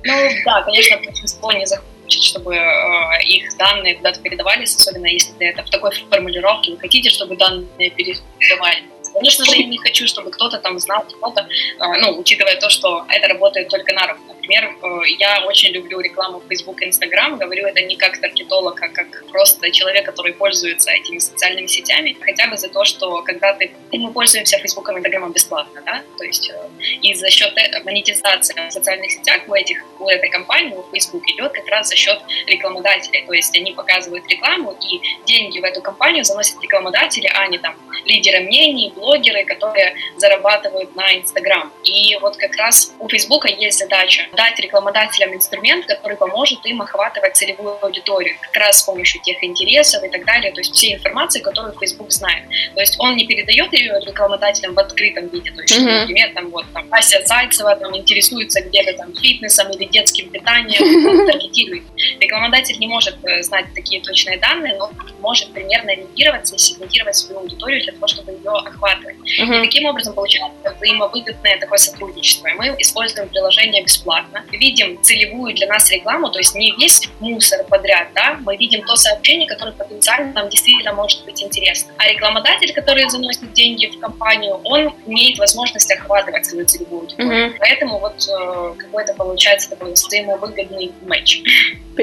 Ну, 0.03 0.13
да, 0.45 0.61
конечно, 0.61 0.97
большинство 1.05 1.51
не 1.53 1.65
захочет, 2.05 2.23
чтобы 2.23 2.55
э, 2.55 3.23
их 3.25 3.57
данные 3.57 3.95
куда-то 3.95 4.21
передавались, 4.21 4.75
особенно 4.75 5.07
если 5.07 5.35
это 5.39 5.63
в 5.63 5.69
такой 5.69 5.91
формулировке. 5.91 6.71
Вы 6.71 6.77
хотите, 6.77 7.09
чтобы 7.09 7.35
данные 7.35 7.89
передавали? 7.89 8.83
Конечно 9.13 9.45
же, 9.45 9.55
я 9.55 9.65
не 9.65 9.77
хочу, 9.77 10.07
чтобы 10.07 10.29
кто-то 10.29 10.57
там 10.57 10.77
знал 10.79 11.05
что-то, 11.09 11.47
а, 11.79 11.97
ну, 11.97 12.19
учитывая 12.19 12.57
то, 12.57 12.69
что 12.69 13.05
это 13.07 13.27
работает 13.29 13.69
только 13.69 13.93
на 13.93 14.07
руку. 14.07 14.34
Например, 14.45 14.75
э, 14.83 15.09
я 15.17 15.43
очень 15.45 15.71
люблю 15.71 15.99
рекламу 15.99 16.39
в 16.39 16.47
Facebook 16.47 16.81
и 16.81 16.85
Instagram, 16.85 17.37
говорю 17.37 17.65
это 17.65 17.81
не 17.81 17.95
как 17.95 18.19
таргетолог, 18.19 18.81
а 18.81 18.89
как 18.89 19.25
просто 19.31 19.71
человек, 19.71 20.05
который 20.05 20.33
пользуется 20.33 20.91
этими 20.91 21.17
социальными 21.17 21.65
сетями, 21.67 22.15
хотя 22.21 22.47
бы 22.47 22.57
за 22.57 22.69
то, 22.69 22.85
что 22.85 23.23
когда 23.23 23.53
ты, 23.53 23.71
мы 23.91 24.11
пользуемся 24.11 24.57
Facebook 24.59 24.87
и 24.89 24.91
Instagram 24.91 25.31
бесплатно, 25.33 25.81
да, 25.85 26.03
то 26.17 26.23
есть 26.23 26.51
э, 26.51 26.69
и 27.01 27.15
за 27.15 27.29
счет 27.31 27.53
э, 27.57 27.83
монетизации 27.83 28.69
в 28.69 28.71
социальных 28.71 29.11
сетях 29.11 29.41
у, 29.47 29.53
этих, 29.55 29.83
у 29.99 30.07
этой 30.07 30.29
компании, 30.29 30.75
у 30.75 30.83
Facebook 30.93 31.23
идет 31.27 31.51
как 31.53 31.67
раз 31.67 31.87
за 31.89 31.95
счет 31.95 32.19
рекламодателей, 32.45 33.25
то 33.25 33.33
есть 33.33 33.55
они 33.57 33.73
показывают 33.73 34.27
рекламу 34.29 34.77
и 34.79 35.01
деньги 35.25 35.59
в 35.59 35.63
эту 35.63 35.81
компанию 35.81 36.23
заносят 36.23 36.61
рекламодатели, 36.61 37.31
а 37.33 37.47
не 37.47 37.57
там 37.57 37.75
лидеры 38.05 38.41
мнений, 38.41 38.91
блогеры, 38.95 39.43
которые 39.45 39.95
зарабатывают 40.17 40.95
на 40.95 41.13
Instagram. 41.13 41.71
И 41.83 42.15
вот 42.21 42.37
как 42.37 42.55
раз 42.55 42.93
у 42.99 43.09
Facebook 43.09 43.49
есть 43.49 43.79
задача 43.79 44.27
дать 44.35 44.59
рекламодателям 44.59 45.33
инструмент, 45.33 45.85
который 45.85 46.17
поможет 46.17 46.65
им 46.65 46.81
охватывать 46.81 47.35
целевую 47.35 47.77
аудиторию, 47.81 48.35
как 48.41 48.55
раз 48.57 48.81
с 48.81 48.83
помощью 48.83 49.21
тех 49.21 49.43
интересов 49.43 50.03
и 50.03 50.09
так 50.09 50.25
далее, 50.25 50.51
то 50.51 50.61
есть 50.61 50.73
всей 50.73 50.95
информации, 50.95 51.41
которую 51.41 51.73
Facebook 51.79 52.11
знает. 52.11 52.43
То 52.73 52.81
есть 52.81 52.95
он 52.99 53.15
не 53.15 53.25
передает 53.25 53.71
ее 53.73 53.99
рекламодателям 54.05 54.73
в 54.73 54.79
открытом 54.79 55.27
виде, 55.27 55.51
то 55.51 55.61
есть, 55.61 55.77
mm-hmm. 55.77 55.99
например, 56.01 56.33
там 56.33 56.49
вот 56.49 56.65
там 56.73 56.87
Ася 56.91 57.21
Зайцева 57.25 57.75
там 57.75 57.95
интересуется 57.95 58.61
где-то 58.61 58.93
там 58.97 59.13
фитнесом 59.15 59.71
или 59.71 59.85
детским 59.85 60.29
питанием, 60.29 61.25
таргетирует. 61.31 61.83
Рекламодатель 62.19 62.77
не 62.79 62.87
может 62.87 63.17
э, 63.23 63.43
знать 63.43 63.65
такие 63.73 64.01
точные 64.01 64.37
данные, 64.37 64.75
но 64.77 64.91
может 65.19 65.51
примерно 65.53 65.91
ориентироваться 65.91 66.55
и 66.55 66.57
сегментировать 66.57 67.15
свою 67.15 67.41
аудиторию 67.41 67.81
для 67.83 67.93
того, 67.93 68.07
чтобы 68.07 68.31
ее 68.31 68.51
охватывать. 68.51 69.15
Uh-huh. 69.17 69.57
И 69.57 69.63
таким 69.65 69.85
образом 69.85 70.13
получается 70.13 70.75
взаимовыгодное 70.77 71.59
такое 71.59 71.77
сотрудничество. 71.77 72.47
И 72.47 72.53
мы 72.53 72.67
используем 72.79 73.29
приложение 73.29 73.83
бесплатно, 73.83 74.43
видим 74.51 75.01
целевую 75.01 75.53
для 75.55 75.67
нас 75.67 75.91
рекламу, 75.91 76.29
то 76.29 76.39
есть 76.39 76.55
не 76.55 76.71
весь 76.77 77.09
мусор 77.19 77.65
подряд, 77.65 78.09
да, 78.13 78.37
мы 78.41 78.55
видим 78.57 78.83
то 78.83 78.95
сообщение, 78.95 79.47
которое 79.47 79.71
потенциально 79.71 80.31
нам 80.33 80.49
действительно 80.49 80.93
может 80.93 81.25
быть 81.25 81.41
интересно. 81.41 81.93
А 81.97 82.07
рекламодатель, 82.07 82.73
который 82.73 83.09
заносит 83.09 83.51
деньги 83.53 83.87
в 83.87 83.99
компанию, 83.99 84.59
он 84.63 84.93
имеет 85.07 85.39
возможность 85.39 85.91
охватывать 85.91 86.45
свою 86.45 86.65
целевую 86.65 87.01
аудиторию. 87.01 87.47
Uh-huh. 87.47 87.55
Поэтому 87.59 87.99
вот 87.99 88.15
э, 88.27 88.73
какой-то 88.77 89.13
получается 89.13 89.69
такой 89.71 89.93
взаимовыгодный 89.93 90.91
матч. 91.07 91.41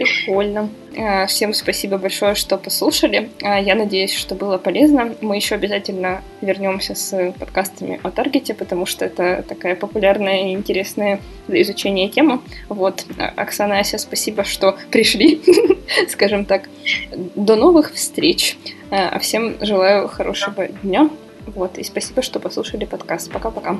Прикольно. 0.04 0.68
А, 0.96 1.26
всем 1.26 1.54
спасибо 1.54 1.98
большое, 1.98 2.34
что 2.34 2.58
послушали. 2.58 3.30
А, 3.42 3.60
я 3.60 3.74
надеюсь, 3.74 4.12
что 4.12 4.34
было 4.34 4.58
полезно. 4.58 5.14
Мы 5.20 5.36
еще 5.36 5.54
обязательно 5.54 6.22
вернемся 6.40 6.94
с 6.94 7.32
подкастами 7.38 8.00
о 8.02 8.10
Таргете, 8.10 8.54
потому 8.54 8.86
что 8.86 9.04
это 9.04 9.44
такая 9.48 9.74
популярная 9.76 10.48
и 10.48 10.52
интересная 10.52 11.20
для 11.48 11.62
изучения 11.62 12.08
тема. 12.08 12.42
Вот, 12.68 13.04
а, 13.18 13.32
Оксана, 13.36 13.78
Ася, 13.78 13.98
спасибо, 13.98 14.44
что 14.44 14.76
пришли, 14.90 15.40
скажем 16.08 16.44
так. 16.44 16.68
До 17.34 17.56
новых 17.56 17.92
встреч. 17.94 18.56
А 18.90 19.18
всем 19.18 19.56
желаю 19.64 20.08
хорошего 20.08 20.68
дня. 20.68 21.08
Вот, 21.46 21.78
и 21.78 21.84
спасибо, 21.84 22.22
что 22.22 22.40
послушали 22.40 22.84
подкаст. 22.84 23.32
Пока-пока. 23.32 23.78